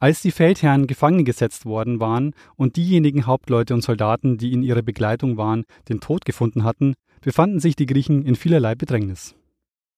[0.00, 4.82] Als die Feldherren gefangen gesetzt worden waren und diejenigen Hauptleute und Soldaten, die in ihrer
[4.82, 9.34] Begleitung waren, den Tod gefunden hatten, befanden sich die Griechen in vielerlei Bedrängnis.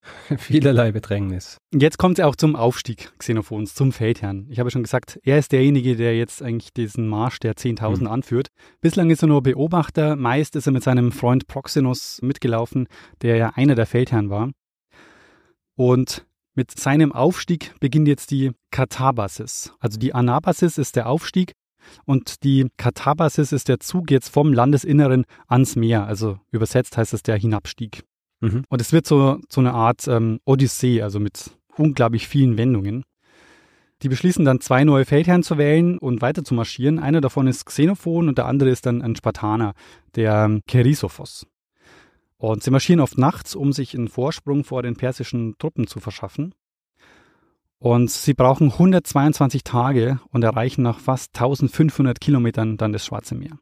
[0.39, 1.59] Vielerlei Bedrängnis.
[1.75, 4.47] Jetzt kommt es auch zum Aufstieg Xenophons, zum Feldherrn.
[4.49, 8.07] Ich habe schon gesagt, er ist derjenige, der jetzt eigentlich diesen Marsch der 10.000 Mhm.
[8.07, 8.49] anführt.
[8.81, 12.89] Bislang ist er nur Beobachter, meist ist er mit seinem Freund Proxenus mitgelaufen,
[13.21, 14.51] der ja einer der Feldherren war.
[15.77, 19.73] Und mit seinem Aufstieg beginnt jetzt die Katabasis.
[19.81, 21.53] Also die Anabasis ist der Aufstieg
[22.05, 26.07] und die Katabasis ist der Zug jetzt vom Landesinneren ans Meer.
[26.07, 28.05] Also übersetzt heißt es der Hinabstieg.
[28.41, 28.65] Mhm.
[28.69, 33.05] Und es wird so, so eine Art ähm, Odyssee, also mit unglaublich vielen Wendungen.
[34.03, 36.99] Die beschließen dann zwei neue Feldherren zu wählen und weiter zu marschieren.
[36.99, 39.75] Einer davon ist Xenophon und der andere ist dann ein Spartaner,
[40.15, 41.47] der ähm, Cherisophos.
[42.39, 46.55] Und sie marschieren oft nachts, um sich einen Vorsprung vor den persischen Truppen zu verschaffen.
[47.81, 53.59] Und sie brauchen 122 Tage und erreichen nach fast 1500 Kilometern dann das Schwarze Meer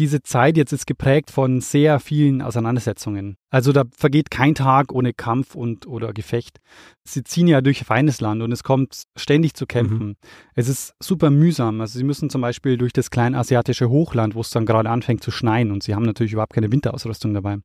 [0.00, 3.36] diese Zeit jetzt ist geprägt von sehr vielen Auseinandersetzungen.
[3.50, 6.58] Also da vergeht kein Tag ohne Kampf und oder Gefecht.
[7.04, 10.06] Sie ziehen ja durch feines Land und es kommt ständig zu Kämpfen.
[10.06, 10.16] Mhm.
[10.54, 11.82] Es ist super mühsam.
[11.82, 15.30] Also sie müssen zum Beispiel durch das kleinasiatische Hochland, wo es dann gerade anfängt zu
[15.30, 17.58] schneien und sie haben natürlich überhaupt keine Winterausrüstung dabei.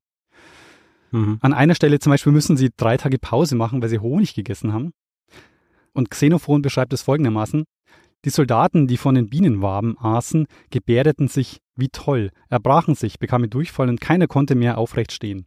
[1.11, 1.37] Mhm.
[1.39, 4.73] An einer Stelle zum Beispiel müssen sie drei Tage Pause machen, weil sie Honig gegessen
[4.73, 4.91] haben.
[5.95, 7.63] Und Xenophon beschreibt es folgendermaßen.
[8.25, 13.89] Die Soldaten, die von den Bienenwaben aßen, gebärdeten sich wie toll, erbrachen sich, bekamen Durchfall
[13.89, 15.45] und keiner konnte mehr aufrecht stehen.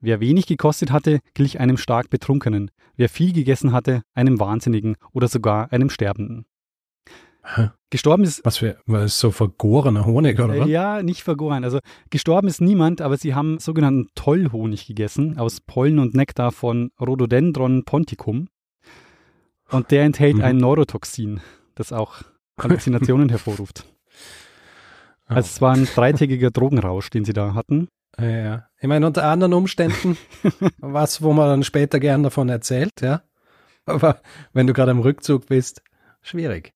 [0.00, 5.28] Wer wenig gekostet hatte, glich einem stark Betrunkenen, wer viel gegessen hatte, einem Wahnsinnigen oder
[5.28, 6.46] sogar einem Sterbenden.
[7.90, 8.44] Gestorben ist.
[8.44, 10.68] Was für, was so vergorener Honig, oder was?
[10.68, 11.62] Ja, nicht vergoren.
[11.62, 11.78] Also
[12.10, 17.84] gestorben ist niemand, aber sie haben sogenannten Tollhonig gegessen aus Pollen und Nektar von Rhododendron
[17.84, 18.48] ponticum.
[19.70, 20.42] Und der enthält Mhm.
[20.44, 21.40] ein Neurotoxin,
[21.74, 22.22] das auch
[22.60, 23.84] Halluzinationen hervorruft.
[25.28, 25.34] Oh.
[25.34, 27.88] Also es war ein dreitägiger Drogenrausch, den sie da hatten.
[28.18, 28.66] Ja, ja.
[28.80, 30.16] Ich meine, unter anderen Umständen
[30.78, 33.22] was, wo man dann später gern davon erzählt, ja.
[33.86, 34.20] Aber
[34.52, 35.82] wenn du gerade am Rückzug bist,
[36.22, 36.72] schwierig.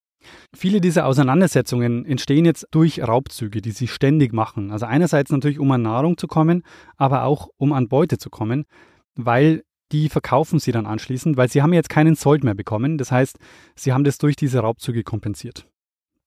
[0.55, 4.72] Viele dieser Auseinandersetzungen entstehen jetzt durch Raubzüge, die sie ständig machen.
[4.72, 6.64] Also einerseits natürlich, um an Nahrung zu kommen,
[6.97, 8.64] aber auch um an Beute zu kommen,
[9.14, 9.62] weil
[9.93, 12.99] die verkaufen sie dann anschließend, weil sie haben jetzt keinen Sold mehr bekommen.
[12.99, 13.39] Das heißt,
[13.74, 15.66] sie haben das durch diese Raubzüge kompensiert.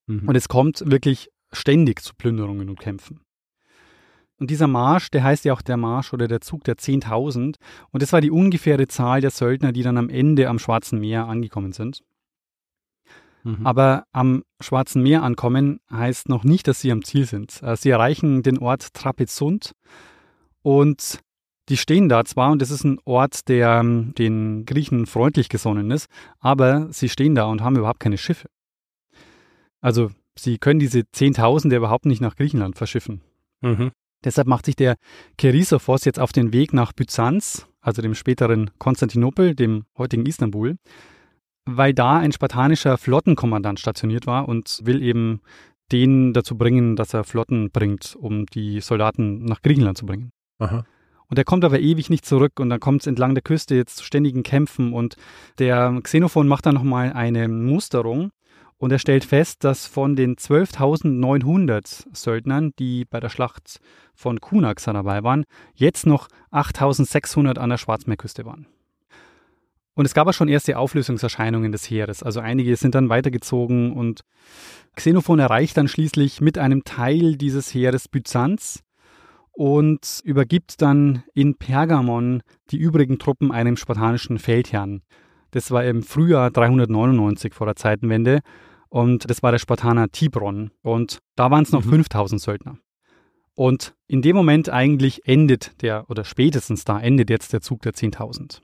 [0.08, 0.28] Mhm.
[0.28, 3.22] Und es kommt wirklich ständig zu Plünderungen und Kämpfen.
[4.40, 7.58] Und dieser Marsch, der heißt ja auch der Marsch oder der Zug der 10.000.
[7.92, 11.28] Und das war die ungefähre Zahl der Söldner, die dann am Ende am Schwarzen Meer
[11.28, 12.02] angekommen sind.
[13.44, 13.66] Mhm.
[13.66, 17.62] Aber am Schwarzen Meer ankommen heißt noch nicht, dass sie am Ziel sind.
[17.62, 19.74] Äh, Sie erreichen den Ort Trapezunt
[20.64, 21.20] und
[21.72, 25.90] die stehen da zwar und das ist ein Ort, der ähm, den Griechen freundlich gesonnen
[25.90, 26.08] ist,
[26.42, 28.50] aber sie stehen da und haben überhaupt keine Schiffe.
[29.80, 33.22] Also sie können diese Zehntausende überhaupt nicht nach Griechenland verschiffen.
[33.62, 33.92] Mhm.
[34.24, 34.98] Deshalb macht sich der
[35.38, 40.76] Kerisophos jetzt auf den Weg nach Byzanz, also dem späteren Konstantinopel, dem heutigen Istanbul,
[41.66, 45.40] weil da ein spartanischer Flottenkommandant stationiert war und will eben
[45.94, 50.32] den dazu bringen, dass er Flotten bringt, um die Soldaten nach Griechenland zu bringen.
[50.60, 50.86] Aha.
[51.32, 53.96] Und er kommt aber ewig nicht zurück und dann kommt es entlang der Küste jetzt
[53.96, 55.16] zu ständigen Kämpfen und
[55.60, 58.32] der Xenophon macht dann nochmal eine Musterung
[58.78, 63.80] und er stellt fest, dass von den 12.900 Söldnern, die bei der Schlacht
[64.14, 68.68] von Kunaxa dabei waren, jetzt noch 8.600 an der Schwarzmeerküste waren.
[69.94, 72.24] Und es gab auch schon erste Auflösungserscheinungen des Heeres.
[72.24, 74.26] Also einige sind dann weitergezogen und
[74.98, 78.84] Xenophon erreicht dann schließlich mit einem Teil dieses Heeres Byzanz
[79.52, 85.02] und übergibt dann in Pergamon die übrigen Truppen einem spartanischen Feldherrn.
[85.52, 88.40] Das war im Frühjahr 399 vor der Zeitenwende
[88.90, 91.90] und das war der Spartaner Tibron und da waren es noch Mhm.
[91.90, 92.78] 5000 Söldner.
[93.54, 97.94] Und in dem Moment eigentlich endet der, oder spätestens da endet jetzt der Zug der
[97.94, 98.62] 10.000.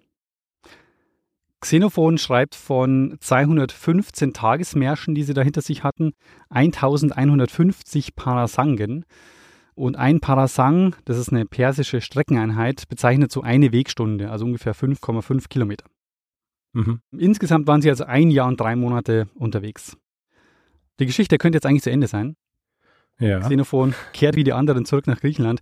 [1.60, 6.14] Xenophon schreibt von 215 Tagesmärschen, die sie da hinter sich hatten,
[6.50, 9.06] 1150 Parasangen.
[9.78, 15.50] Und ein Parasang, das ist eine persische Streckeneinheit, bezeichnet so eine Wegstunde, also ungefähr 5,5
[15.50, 15.86] Kilometer.
[16.74, 17.02] Mhm.
[17.16, 19.96] Insgesamt waren sie also ein Jahr und drei Monate unterwegs.
[21.00, 22.36] Die Geschichte könnte jetzt eigentlich zu Ende sein.
[23.20, 23.38] Ja.
[23.38, 25.60] Xenophon kehrt wie die anderen zurück nach Griechenland.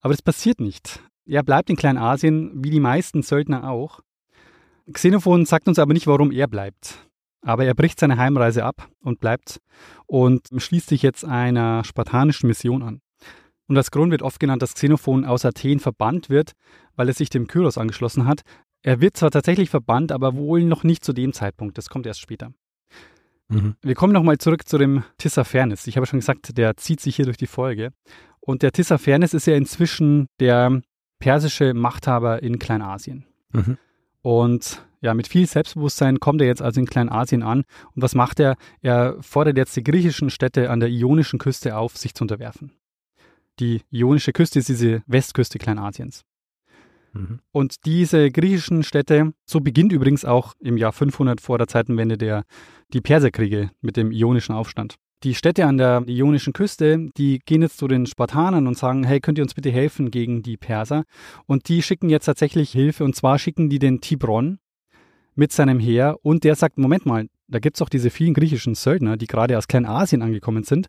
[0.00, 1.02] Aber das passiert nicht.
[1.26, 4.00] Er bleibt in Kleinasien, wie die meisten Söldner auch.
[4.90, 7.06] Xenophon sagt uns aber nicht, warum er bleibt.
[7.42, 9.60] Aber er bricht seine Heimreise ab und bleibt
[10.06, 13.02] und schließt sich jetzt einer spartanischen Mission an.
[13.68, 16.52] Und als Grund wird oft genannt, dass Xenophon aus Athen verbannt wird,
[16.96, 18.40] weil er sich dem Kyros angeschlossen hat.
[18.82, 21.76] Er wird zwar tatsächlich verbannt, aber wohl noch nicht zu dem Zeitpunkt.
[21.76, 22.52] Das kommt erst später.
[23.48, 23.76] Mhm.
[23.82, 25.86] Wir kommen nochmal zurück zu dem Tissaphernes.
[25.86, 27.92] Ich habe schon gesagt, der zieht sich hier durch die Folge.
[28.40, 30.80] Und der Tissaphernes ist ja inzwischen der
[31.18, 33.26] persische Machthaber in Kleinasien.
[33.52, 33.76] Mhm.
[34.22, 37.64] Und ja, mit viel Selbstbewusstsein kommt er jetzt also in Kleinasien an.
[37.94, 38.56] Und was macht er?
[38.80, 42.72] Er fordert jetzt die griechischen Städte an der ionischen Küste auf, sich zu unterwerfen.
[43.60, 46.24] Die ionische Küste ist diese Westküste Kleinasiens.
[47.12, 47.40] Mhm.
[47.52, 52.44] Und diese griechischen Städte, so beginnt übrigens auch im Jahr 500 vor der Zeitenwende der,
[52.92, 54.96] die Perserkriege mit dem ionischen Aufstand.
[55.24, 59.18] Die Städte an der ionischen Küste, die gehen jetzt zu den Spartanern und sagen, hey,
[59.18, 61.04] könnt ihr uns bitte helfen gegen die Perser?
[61.46, 64.60] Und die schicken jetzt tatsächlich Hilfe und zwar schicken die den Tibron
[65.34, 68.76] mit seinem Heer und der sagt, Moment mal, da gibt es auch diese vielen griechischen
[68.76, 70.86] Söldner, die gerade aus Kleinasien angekommen sind,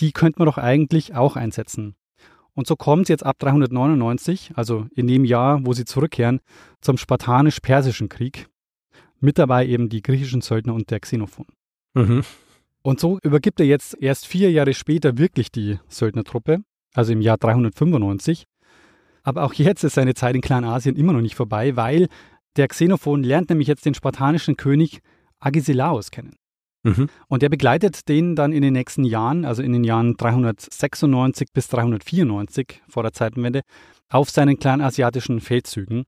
[0.00, 1.94] die könnte man doch eigentlich auch einsetzen.
[2.54, 6.40] Und so kommt es jetzt ab 399, also in dem Jahr, wo sie zurückkehren,
[6.80, 8.48] zum spartanisch-persischen Krieg.
[9.20, 11.46] Mit dabei eben die griechischen Söldner und der Xenophon.
[11.94, 12.22] Mhm.
[12.82, 16.62] Und so übergibt er jetzt erst vier Jahre später wirklich die Söldnertruppe,
[16.94, 18.46] also im Jahr 395.
[19.22, 22.08] Aber auch jetzt ist seine Zeit in Kleinasien immer noch nicht vorbei, weil
[22.56, 25.00] der Xenophon lernt nämlich jetzt den spartanischen König
[25.38, 26.34] Agesilaos kennen.
[26.88, 27.08] Mhm.
[27.28, 31.68] Und er begleitet den dann in den nächsten Jahren, also in den Jahren 396 bis
[31.68, 33.62] 394 vor der Zeitenwende,
[34.10, 36.04] auf seinen kleinasiatischen Feldzügen.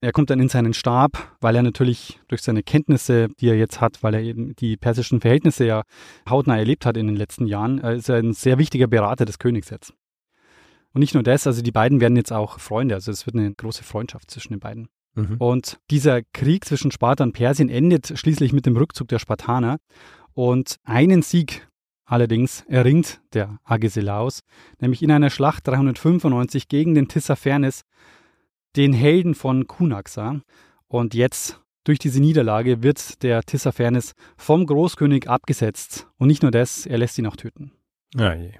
[0.00, 3.80] Er kommt dann in seinen Stab, weil er natürlich durch seine Kenntnisse, die er jetzt
[3.80, 5.82] hat, weil er eben die persischen Verhältnisse ja
[6.28, 9.38] hautnah erlebt hat in den letzten Jahren, äh, ist er ein sehr wichtiger Berater des
[9.38, 9.94] Königs jetzt.
[10.92, 13.52] Und nicht nur das, also die beiden werden jetzt auch Freunde, also es wird eine
[13.52, 14.88] große Freundschaft zwischen den beiden.
[15.14, 15.36] Mhm.
[15.38, 19.78] Und dieser Krieg zwischen Sparta und Persien endet schließlich mit dem Rückzug der Spartaner.
[20.32, 21.68] Und einen Sieg
[22.04, 24.40] allerdings erringt der Agesilaus,
[24.80, 27.82] nämlich in einer Schlacht 395 gegen den Tissaphernes,
[28.76, 30.40] den Helden von Kunaxa.
[30.88, 36.08] Und jetzt, durch diese Niederlage, wird der Tissaphernes vom Großkönig abgesetzt.
[36.18, 37.72] Und nicht nur das, er lässt ihn auch töten.
[38.16, 38.52] Ah, je.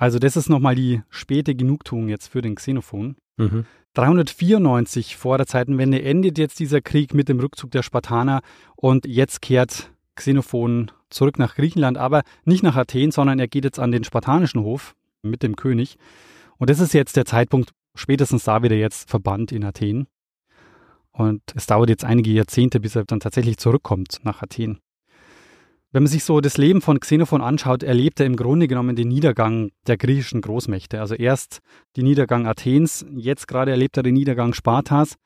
[0.00, 3.16] Also das ist nochmal die späte Genugtuung jetzt für den Xenophon.
[3.36, 3.66] Mhm.
[3.92, 8.40] 394 vor der Zeitenwende endet jetzt dieser Krieg mit dem Rückzug der Spartaner
[8.76, 13.78] und jetzt kehrt Xenophon zurück nach Griechenland, aber nicht nach Athen, sondern er geht jetzt
[13.78, 15.98] an den spartanischen Hof mit dem König.
[16.56, 20.06] Und das ist jetzt der Zeitpunkt, spätestens da wird er jetzt verbannt in Athen.
[21.12, 24.78] Und es dauert jetzt einige Jahrzehnte, bis er dann tatsächlich zurückkommt nach Athen.
[25.92, 29.08] Wenn man sich so das Leben von Xenophon anschaut, erlebt er im Grunde genommen den
[29.08, 31.00] Niedergang der griechischen Großmächte.
[31.00, 31.58] Also erst
[31.96, 35.16] den Niedergang Athens, jetzt gerade erlebt er den Niedergang Spartas.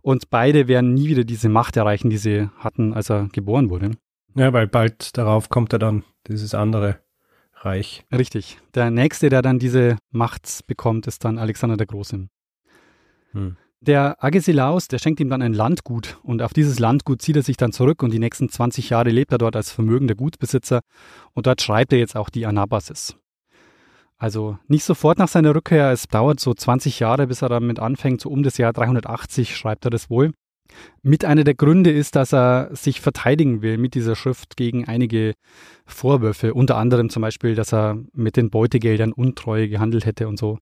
[0.00, 3.92] Und beide werden nie wieder diese Macht erreichen, die sie hatten, als er geboren wurde.
[4.34, 6.98] Ja, weil bald darauf kommt er dann dieses andere
[7.54, 8.04] Reich.
[8.10, 8.58] Richtig.
[8.74, 12.26] Der nächste, der dann diese Macht bekommt, ist dann Alexander der Große.
[13.32, 13.56] Hm.
[13.84, 17.56] Der Agesilaus, der schenkt ihm dann ein Landgut und auf dieses Landgut zieht er sich
[17.56, 20.82] dann zurück und die nächsten 20 Jahre lebt er dort als vermögender Gutsbesitzer
[21.32, 23.16] und dort schreibt er jetzt auch die Anabasis.
[24.18, 28.20] Also nicht sofort nach seiner Rückkehr, es dauert so 20 Jahre, bis er damit anfängt,
[28.20, 30.30] so um das Jahr 380 schreibt er das wohl.
[31.02, 35.34] Mit einer der Gründe ist, dass er sich verteidigen will mit dieser Schrift gegen einige
[35.86, 40.58] Vorwürfe, unter anderem zum Beispiel, dass er mit den Beutegeldern untreu gehandelt hätte und so.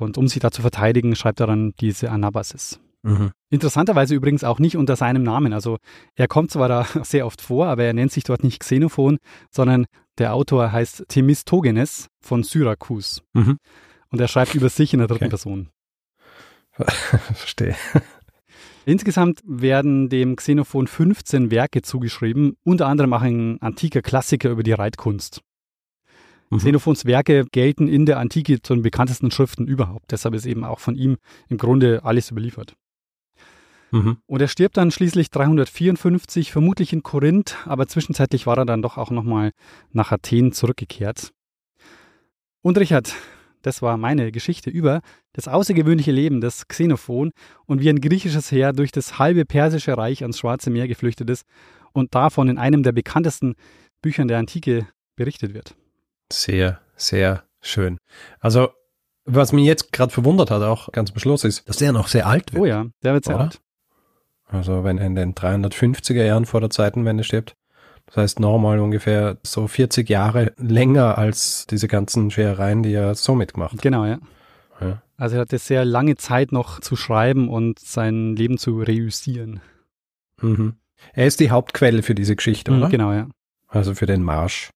[0.00, 2.80] Und um sich da zu verteidigen, schreibt er dann diese Anabasis.
[3.02, 3.30] Mhm.
[3.50, 5.52] Interessanterweise übrigens auch nicht unter seinem Namen.
[5.52, 5.78] Also
[6.14, 9.18] er kommt zwar da sehr oft vor, aber er nennt sich dort nicht Xenophon,
[9.50, 9.86] sondern
[10.18, 13.22] der Autor heißt Themistogenes von Syrakus.
[13.32, 13.58] Mhm.
[14.10, 15.30] Und er schreibt über sich in der dritten Okay.
[15.30, 15.68] Person.
[17.34, 17.76] Verstehe.
[18.86, 24.72] Insgesamt werden dem Xenophon 15 Werke zugeschrieben, unter anderem auch ein antiker Klassiker über die
[24.72, 25.42] Reitkunst.
[26.50, 26.58] Mhm.
[26.58, 30.10] Xenophons Werke gelten in der Antike zu den bekanntesten Schriften überhaupt.
[30.10, 31.16] Deshalb ist eben auch von ihm
[31.48, 32.74] im Grunde alles überliefert.
[33.92, 34.18] Mhm.
[34.26, 38.98] Und er stirbt dann schließlich 354, vermutlich in Korinth, aber zwischenzeitlich war er dann doch
[38.98, 39.50] auch nochmal
[39.92, 41.32] nach Athen zurückgekehrt.
[42.62, 43.14] Und Richard,
[43.62, 45.00] das war meine Geschichte über
[45.32, 47.32] das außergewöhnliche Leben des Xenophon
[47.66, 51.44] und wie ein griechisches Heer durch das halbe persische Reich ans Schwarze Meer geflüchtet ist
[51.92, 53.54] und davon in einem der bekanntesten
[54.02, 54.86] Büchern der Antike
[55.16, 55.74] berichtet wird.
[56.32, 57.98] Sehr, sehr schön.
[58.40, 58.70] Also,
[59.24, 62.26] was mich jetzt gerade verwundert hat, auch ganz am Schluss, ist, dass der noch sehr
[62.26, 62.62] alt wird.
[62.62, 63.44] Oh ja, der wird sehr Oder?
[63.44, 63.60] alt.
[64.48, 67.54] Also, wenn er in den 350er Jahren vor der Zeitenwende stirbt,
[68.06, 73.36] das heißt nochmal ungefähr so 40 Jahre länger als diese ganzen Scherereien, die er so
[73.36, 73.82] mitgemacht hat.
[73.82, 74.18] Genau, ja.
[74.80, 75.02] Ja.
[75.16, 79.60] Also er hatte sehr lange Zeit noch zu schreiben und sein Leben zu reüssieren.
[80.40, 80.76] Mhm.
[81.12, 82.88] Er ist die Hauptquelle für diese Geschichte, oder?
[82.88, 83.28] Genau, ja.
[83.68, 84.70] Also für den Marsch.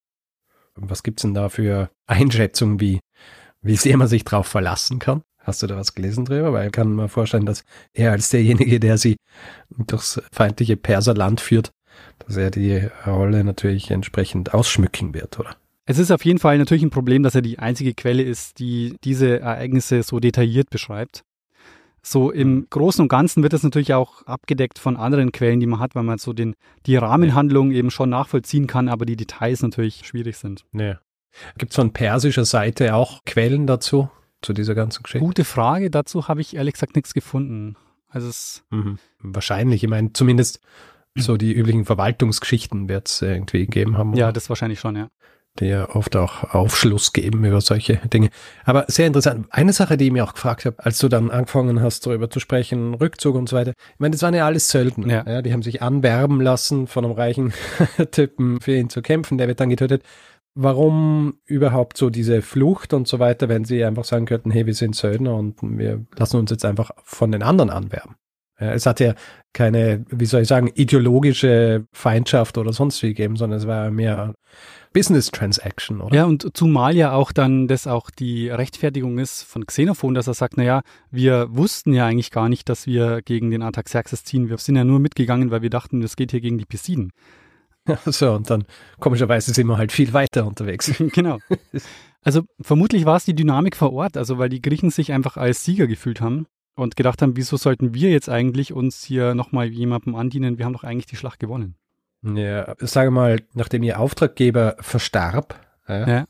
[0.76, 3.00] Was gibt's denn da für Einschätzungen, wie,
[3.62, 5.22] wie sehr man sich drauf verlassen kann?
[5.38, 6.52] Hast du da was gelesen drüber?
[6.52, 9.16] Weil ich kann mir vorstellen, dass er als derjenige, der sie
[9.76, 11.70] durchs feindliche Perserland führt,
[12.20, 15.56] dass er die Rolle natürlich entsprechend ausschmücken wird, oder?
[15.86, 18.96] Es ist auf jeden Fall natürlich ein Problem, dass er die einzige Quelle ist, die
[19.04, 21.24] diese Ereignisse so detailliert beschreibt.
[22.06, 25.80] So im Großen und Ganzen wird das natürlich auch abgedeckt von anderen Quellen, die man
[25.80, 30.06] hat, weil man so den, die Rahmenhandlung eben schon nachvollziehen kann, aber die Details natürlich
[30.06, 30.66] schwierig sind.
[30.72, 31.00] Ja.
[31.56, 34.10] Gibt's von persischer Seite auch Quellen dazu,
[34.42, 35.24] zu dieser ganzen Geschichte?
[35.24, 37.76] Gute Frage, dazu habe ich ehrlich gesagt nichts gefunden.
[38.08, 38.98] Also es, Mhm.
[39.20, 40.60] Wahrscheinlich, ich meine, zumindest
[41.16, 44.14] so die üblichen Verwaltungsgeschichten wird's irgendwie gegeben haben.
[44.14, 44.32] ja, oder?
[44.34, 45.08] das wahrscheinlich schon, ja.
[45.60, 48.30] Die ja oft auch Aufschluss geben über solche Dinge.
[48.64, 49.46] Aber sehr interessant.
[49.50, 52.40] Eine Sache, die ich mir auch gefragt habe, als du dann angefangen hast, darüber zu
[52.40, 53.72] sprechen, Rückzug und so weiter.
[53.92, 55.24] Ich meine, das waren ja alles Söldner.
[55.26, 55.42] Ja.
[55.42, 57.52] die haben sich anwerben lassen von einem reichen
[58.10, 59.38] Typen für ihn zu kämpfen.
[59.38, 60.02] Der wird dann getötet.
[60.56, 64.74] Warum überhaupt so diese Flucht und so weiter, wenn sie einfach sagen könnten, hey, wir
[64.74, 68.16] sind Söldner und wir lassen uns jetzt einfach von den anderen anwerben?
[68.60, 69.14] Ja, Es hat ja
[69.52, 74.34] keine, wie soll ich sagen, ideologische Feindschaft oder sonst wie gegeben, sondern es war mehr
[74.94, 76.14] Business Transaction, oder?
[76.16, 80.34] Ja, und zumal ja auch dann das auch die Rechtfertigung ist von Xenophon, dass er
[80.34, 84.48] sagt, naja, wir wussten ja eigentlich gar nicht, dass wir gegen den Artaxerxes ziehen.
[84.48, 87.12] Wir sind ja nur mitgegangen, weil wir dachten, das geht hier gegen die Pisiden.
[88.06, 88.64] So, und dann
[88.98, 90.90] komischerweise sind wir halt viel weiter unterwegs.
[91.12, 91.38] genau.
[92.22, 95.64] Also vermutlich war es die Dynamik vor Ort, also weil die Griechen sich einfach als
[95.64, 100.14] Sieger gefühlt haben und gedacht haben, wieso sollten wir jetzt eigentlich uns hier nochmal jemandem
[100.14, 100.56] andienen?
[100.56, 101.76] Wir haben doch eigentlich die Schlacht gewonnen.
[102.24, 105.54] Ja, sage mal, nachdem ihr Auftraggeber verstarb,
[105.88, 106.24] ja, Ja.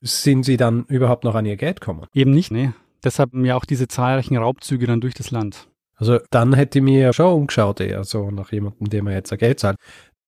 [0.00, 2.06] sind sie dann überhaupt noch an ihr Geld gekommen?
[2.14, 2.74] Eben nicht, ne?
[3.02, 5.68] Deshalb ja auch diese zahlreichen Raubzüge dann durch das Land.
[5.96, 9.38] Also dann hätte ich mir schon umgeschaut eher so nach jemandem, dem er jetzt ein
[9.38, 9.76] Geld zahlt.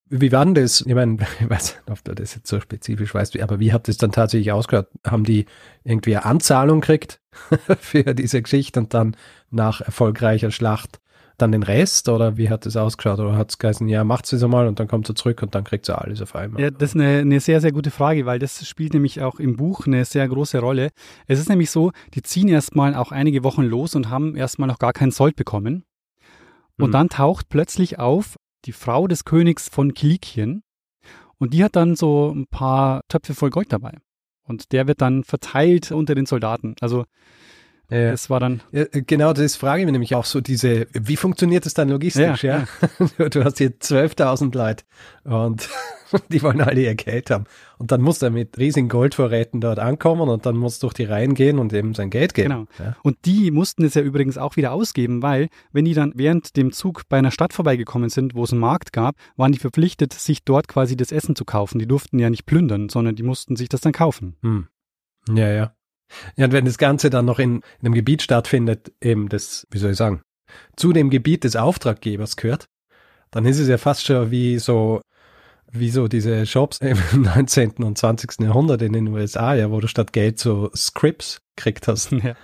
[0.09, 0.83] Wie war denn das?
[0.83, 3.89] Ich meine, ich weiß nicht, ob du das jetzt so spezifisch weißt, aber wie hat
[3.89, 4.89] das dann tatsächlich ausgehört?
[5.07, 5.47] Haben die
[5.85, 7.21] irgendwie eine Anzahlung gekriegt
[7.81, 9.17] für diese Geschichte und dann
[9.51, 11.01] nach erfolgreicher Schlacht
[11.39, 13.19] dann den Rest oder wie hat das ausgeschaut?
[13.19, 15.65] Oder hat es geheißen, ja, macht es einmal und dann kommt sie zurück und dann
[15.65, 16.63] kriegt sie alles auf einmal?
[16.63, 19.57] Ja, das ist eine, eine sehr, sehr gute Frage, weil das spielt nämlich auch im
[19.57, 20.91] Buch eine sehr große Rolle.
[21.27, 24.79] Es ist nämlich so, die ziehen erstmal auch einige Wochen los und haben erstmal noch
[24.79, 25.85] gar keinen Sold bekommen.
[26.79, 26.93] Und Mhm.
[26.93, 30.63] dann taucht plötzlich auf die Frau des Königs von Kilikien
[31.39, 33.93] und die hat dann so ein paar Töpfe voll Gold dabei.
[34.45, 36.75] Und der wird dann verteilt unter den Soldaten.
[36.81, 37.05] Also
[37.93, 38.11] Ja.
[38.13, 41.67] das war dann, Ja, genau, das frage ich mich nämlich auch so, diese, wie funktioniert
[41.67, 42.65] das dann logistisch, ja?
[43.19, 44.85] Ja, Du hast hier 12.000 Leute
[45.25, 45.69] und
[46.31, 47.45] die wollen alle ihr Geld haben.
[47.79, 51.35] Und dann muss er mit riesigen Goldvorräten dort ankommen und dann muss durch die Reihen
[51.35, 52.69] gehen und eben sein Geld geben.
[52.79, 52.93] Genau.
[53.03, 56.73] Und die mussten es ja übrigens auch wieder ausgeben, weil wenn die dann während dem
[56.73, 60.45] Zug bei einer Stadt vorbeigekommen sind, wo es einen Markt gab, waren die verpflichtet, sich
[60.45, 61.79] dort quasi das Essen zu kaufen.
[61.79, 64.37] Die durften ja nicht plündern, sondern die mussten sich das dann kaufen.
[64.43, 64.69] Hm.
[65.29, 65.75] Ja, ja.
[66.37, 69.79] Ja, und wenn das Ganze dann noch in, in einem Gebiet stattfindet, eben das, wie
[69.79, 70.23] soll ich sagen,
[70.77, 72.67] zu dem Gebiet des Auftraggebers gehört,
[73.31, 75.01] dann ist es ja fast schon wie so,
[75.71, 77.73] wie so diese Shops im 19.
[77.83, 78.41] und 20.
[78.41, 82.35] Jahrhundert in den USA, ja, wo du statt Geld so Scripts gekriegt hast Ja.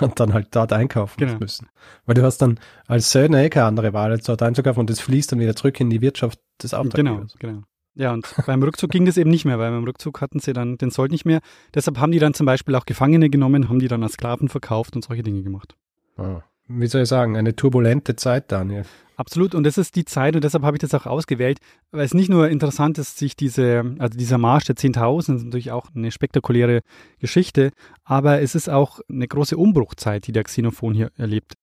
[0.00, 1.38] und dann halt dort einkaufen Genau.
[1.38, 1.68] müssen.
[2.04, 5.00] Weil du hast dann als Söldner eh keine andere Wahl, als dort einzukaufen und das
[5.00, 7.34] fließt dann wieder zurück in die Wirtschaft des Genau, Auftraggebers.
[7.38, 7.62] genau.
[7.96, 10.76] Ja, und beim Rückzug ging das eben nicht mehr, weil beim Rückzug hatten sie dann
[10.76, 11.40] den Sold nicht mehr.
[11.74, 14.94] Deshalb haben die dann zum Beispiel auch Gefangene genommen, haben die dann als Sklaven verkauft
[14.94, 15.74] und solche Dinge gemacht.
[16.18, 16.42] Ah.
[16.68, 18.84] Wie soll ich sagen, eine turbulente Zeit, Daniel.
[19.16, 19.54] Absolut.
[19.54, 21.58] Und das ist die Zeit und deshalb habe ich das auch ausgewählt,
[21.90, 25.70] weil es nicht nur interessant ist, sich diese, also dieser Marsch der 10.000 ist natürlich
[25.70, 26.82] auch eine spektakuläre
[27.18, 27.70] Geschichte,
[28.04, 31.54] aber es ist auch eine große Umbruchzeit, die der Xenophon hier erlebt.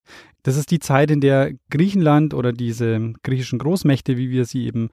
[0.42, 4.90] Das ist die Zeit, in der Griechenland oder diese griechischen Großmächte, wie wir sie eben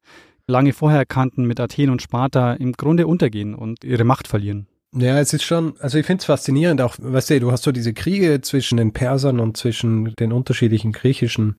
[0.51, 4.67] lange vorher kannten mit Athen und Sparta, im Grunde untergehen und ihre Macht verlieren.
[4.93, 7.71] Ja, es ist schon, also ich finde es faszinierend auch, weißt du, du hast so
[7.71, 11.55] diese Kriege zwischen den Persern und zwischen den unterschiedlichen griechischen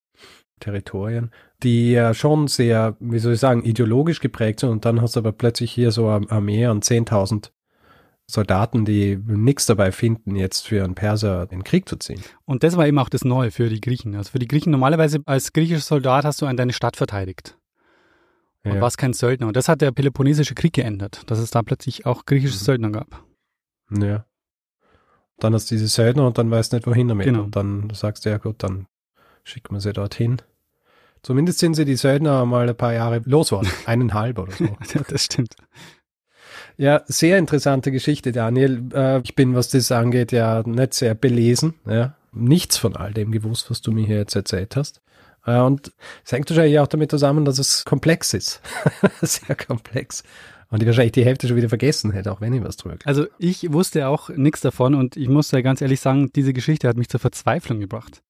[0.60, 1.30] Territorien,
[1.62, 5.20] die ja schon sehr, wie soll ich sagen, ideologisch geprägt sind und dann hast du
[5.20, 7.50] aber plötzlich hier so eine Armee an 10.000
[8.30, 12.22] Soldaten, die nichts dabei finden, jetzt für einen Perser in den Krieg zu ziehen.
[12.44, 14.14] Und das war eben auch das Neue für die Griechen.
[14.14, 17.56] Also für die Griechen normalerweise als griechischer Soldat hast du an deine Stadt verteidigt.
[18.64, 18.80] Und Ja.
[18.80, 19.48] warst kein Söldner.
[19.48, 22.64] Und das hat der Peloponnesische Krieg geändert, dass es da plötzlich auch griechische Mhm.
[22.64, 23.24] Söldner gab.
[23.90, 24.24] Ja.
[25.38, 27.26] Dann hast du diese Söldner und dann weißt du nicht, wohin damit.
[27.26, 27.42] Genau.
[27.44, 28.86] Und dann sagst du, ja gut, dann
[29.44, 30.40] schicken wir sie dorthin.
[31.22, 33.68] Zumindest sind sie die Söldner mal ein paar Jahre losworden.
[33.86, 34.64] Eineinhalb oder so.
[34.64, 35.54] Ja, das stimmt.
[36.76, 38.88] Ja, sehr interessante Geschichte, Daniel.
[38.94, 41.74] Äh, ich bin, was das angeht, ja nicht sehr belesen.
[41.86, 42.16] Ja.
[42.32, 45.00] Nichts von all dem gewusst, was du mir hier jetzt erzählt hast.
[45.46, 45.92] Äh, und
[46.24, 48.60] es hängt wahrscheinlich auch damit zusammen, dass es komplex ist.
[49.22, 50.22] sehr komplex.
[50.70, 53.06] Und ich wahrscheinlich die Hälfte schon wieder vergessen hätte, auch wenn ich was drüber gesagt
[53.06, 56.88] Also ich wusste auch nichts davon und ich muss ja ganz ehrlich sagen, diese Geschichte
[56.88, 58.22] hat mich zur Verzweiflung gebracht.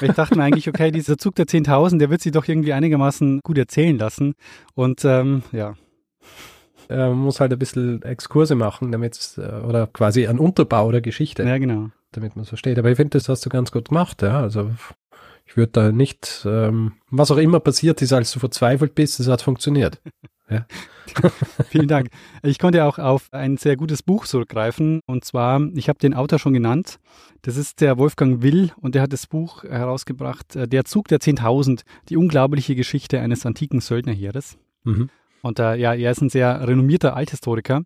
[0.00, 3.40] Ich dachte mir eigentlich, okay, dieser Zug der 10.000, der wird sich doch irgendwie einigermaßen
[3.42, 4.34] gut erzählen lassen.
[4.74, 5.74] Und ähm, ja,
[6.88, 11.00] äh, man muss halt ein bisschen Exkurse machen, damit äh, oder quasi ein Unterbau der
[11.00, 11.90] Geschichte, ja genau.
[12.12, 12.78] damit man es versteht.
[12.78, 14.40] Aber ich finde, das hast du ganz gut gemacht, ja.
[14.40, 14.70] Also
[15.48, 19.28] ich würde da nicht, ähm, was auch immer passiert ist, als du verzweifelt bist, es
[19.28, 20.00] hat funktioniert.
[21.70, 22.08] Vielen Dank.
[22.42, 25.00] Ich konnte auch auf ein sehr gutes Buch zurückgreifen.
[25.06, 26.98] Und zwar, ich habe den Autor schon genannt.
[27.42, 31.18] Das ist der Wolfgang Will und der hat das Buch herausgebracht, äh, Der Zug der
[31.18, 34.58] 10.000, die unglaubliche Geschichte eines antiken Söldnerheeres.
[34.84, 35.08] Mhm.
[35.42, 37.82] Und äh, ja, er ist ein sehr renommierter Althistoriker.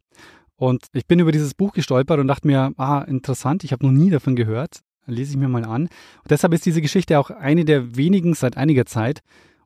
[0.56, 3.92] Und ich bin über dieses Buch gestolpert und dachte mir, ah, interessant, ich habe noch
[3.92, 4.80] nie davon gehört.
[5.06, 5.82] Lese ich mir mal an.
[5.82, 9.20] Und deshalb ist diese Geschichte auch eine der wenigen seit einiger Zeit,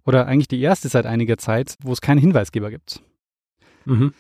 [0.05, 3.03] oder eigentlich die erste seit einiger Zeit, wo es keinen Hinweisgeber gibt.
[3.85, 4.15] Mhm.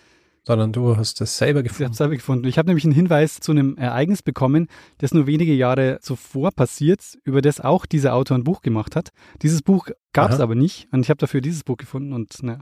[0.44, 1.92] Sondern du hast das selber Ich habe gefunden.
[1.92, 2.46] es selber gefunden.
[2.46, 7.00] Ich habe nämlich einen Hinweis zu einem Ereignis bekommen, das nur wenige Jahre zuvor passiert,
[7.24, 9.10] über das auch dieser Autor ein Buch gemacht hat.
[9.42, 12.60] Dieses Buch gab es aber nicht und ich habe dafür dieses Buch gefunden und na,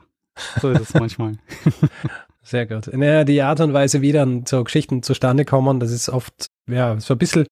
[0.61, 1.37] so ist es manchmal.
[2.43, 2.91] Sehr gut.
[2.93, 6.99] Naja, die Art und Weise, wie dann so Geschichten zustande kommen, das ist oft, ja,
[7.01, 7.47] so ein bisschen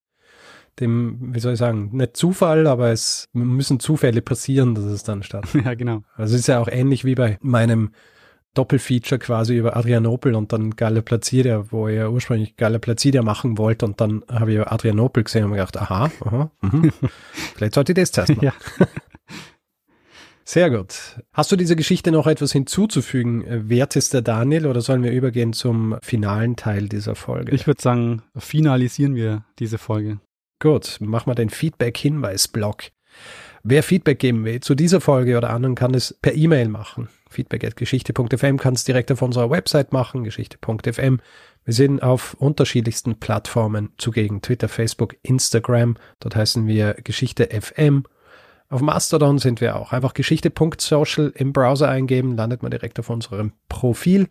[0.81, 5.23] dem, wie soll ich sagen, nicht Zufall, aber es müssen Zufälle passieren, dass es dann
[5.23, 5.67] stattfindet.
[5.67, 6.03] ja, genau.
[6.17, 7.91] Also es ist ja auch ähnlich wie bei meinem
[8.55, 13.83] Doppelfeature quasi über Adrianopel und dann Galle Placidia, wo ihr ursprünglich Galle Placidia machen wollt
[13.83, 16.93] und dann habe ich Adrianopel gesehen und mir gedacht, aha, aha, mhm.
[17.55, 18.45] vielleicht sollte ich das zuerst machen.
[18.45, 18.53] Ja.
[20.45, 21.23] Sehr gut.
[21.33, 26.57] Hast du dieser Geschichte noch etwas hinzuzufügen, wertester Daniel, oder sollen wir übergehen zum finalen
[26.57, 27.53] Teil dieser Folge?
[27.53, 30.19] Ich würde sagen, finalisieren wir diese Folge.
[30.63, 32.85] Gut, mach mal den Feedback-Hinweis-Block.
[33.65, 37.09] Wer Feedback geben will zu dieser Folge oder anderen, kann es per E-Mail machen.
[37.29, 41.19] Feedback at geschichte.fm kann es direkt auf unserer Website machen, geschichte.fm.
[41.65, 44.41] Wir sind auf unterschiedlichsten Plattformen zugegen.
[44.41, 45.97] Twitter, Facebook, Instagram.
[46.21, 48.05] Dort heißen wir Geschichte FM.
[48.69, 49.93] Auf Mastodon sind wir auch.
[49.93, 54.29] Einfach geschichte.social im Browser eingeben, landet man direkt auf unserem Profil.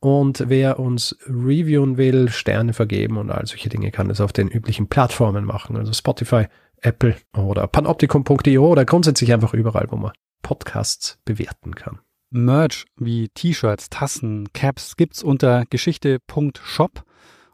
[0.00, 4.48] Und wer uns reviewen will, Sterne vergeben und all solche Dinge, kann das auf den
[4.48, 5.76] üblichen Plattformen machen.
[5.76, 6.46] Also Spotify,
[6.80, 11.98] Apple oder panoptikum.io oder grundsätzlich einfach überall, wo man Podcasts bewerten kann.
[12.30, 17.04] Merch wie T-Shirts, Tassen, Caps gibt's unter geschichte.shop.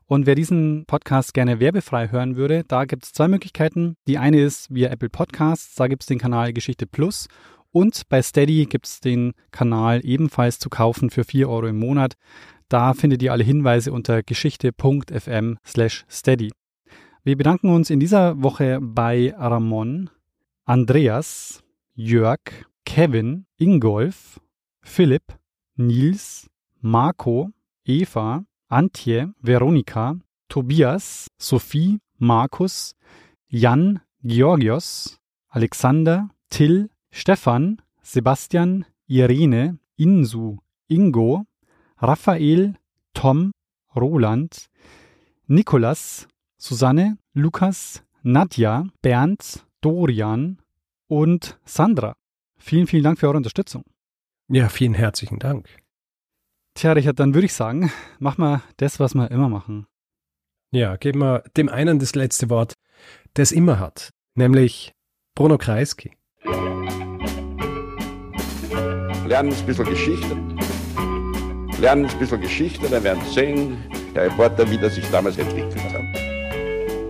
[0.07, 3.97] Und wer diesen Podcast gerne werbefrei hören würde, da gibt's zwei Möglichkeiten.
[4.07, 7.29] Die eine ist via Apple Podcasts, da gibt's den Kanal Geschichte Plus.
[7.75, 12.15] Und bei Steady gibt's den Kanal ebenfalls zu kaufen für 4 Euro im Monat.
[12.69, 16.53] Da findet ihr alle Hinweise unter geschichte.fm slash steady.
[17.25, 20.09] Wir bedanken uns in dieser Woche bei Ramon,
[20.65, 21.65] Andreas,
[21.95, 22.39] Jörg,
[22.85, 24.41] Kevin, Ingolf,
[24.81, 25.37] Philipp,
[25.75, 26.49] Nils,
[26.81, 27.51] Marco,
[27.85, 30.15] Eva, Antje, Veronika,
[30.49, 32.95] Tobias, Sophie, Markus,
[33.49, 35.19] Jan, Georgios,
[35.49, 40.59] Alexander, Till, Stefan, Sebastian, Irene, Insu,
[40.89, 41.47] Ingo,
[41.99, 42.75] Raphael,
[43.15, 43.53] Tom,
[43.95, 44.67] Roland,
[45.47, 46.27] Nikolas,
[46.59, 50.61] Susanne, Lukas, Nadja, Bernd, Dorian
[51.07, 52.17] und Sandra.
[52.59, 53.85] Vielen, vielen Dank für eure Unterstützung.
[54.49, 55.69] Ja, vielen herzlichen Dank.
[56.75, 59.87] Tja, Richard, dann würde ich sagen, mach mal das, was wir immer machen.
[60.73, 62.75] Ja, geben wir dem einen das letzte Wort,
[63.37, 64.93] der es immer hat, nämlich
[65.37, 66.17] Bruno Kreisky.
[69.27, 70.37] Lernen ein bisschen Geschichte.
[71.81, 73.77] Lernen ein bisschen Geschichte, dann werden Sie sehen,
[74.15, 76.03] der Reporter, wie das sich damals entwickelt hat.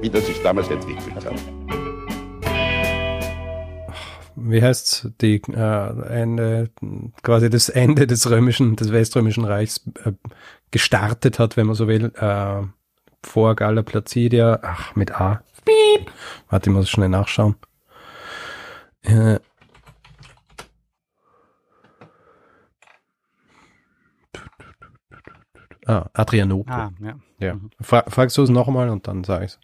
[0.00, 1.34] Wie das sich damals entwickelt hat.
[4.36, 6.70] wie heißt's, die äh, Ende,
[7.22, 10.12] quasi das Ende des römischen, des weströmischen Reichs äh,
[10.70, 12.62] gestartet hat, wenn man so will, äh,
[13.22, 15.42] vor Galla Placidia, ach, mit A.
[15.64, 16.10] Piep.
[16.50, 17.56] Warte, ich muss schnell nachschauen.
[19.02, 19.38] Äh,
[25.86, 26.72] ah, Adrianopel.
[26.72, 27.14] Ah, ja.
[27.38, 27.60] ja.
[27.80, 29.58] Fra fragst du es nochmal und dann sag ich's.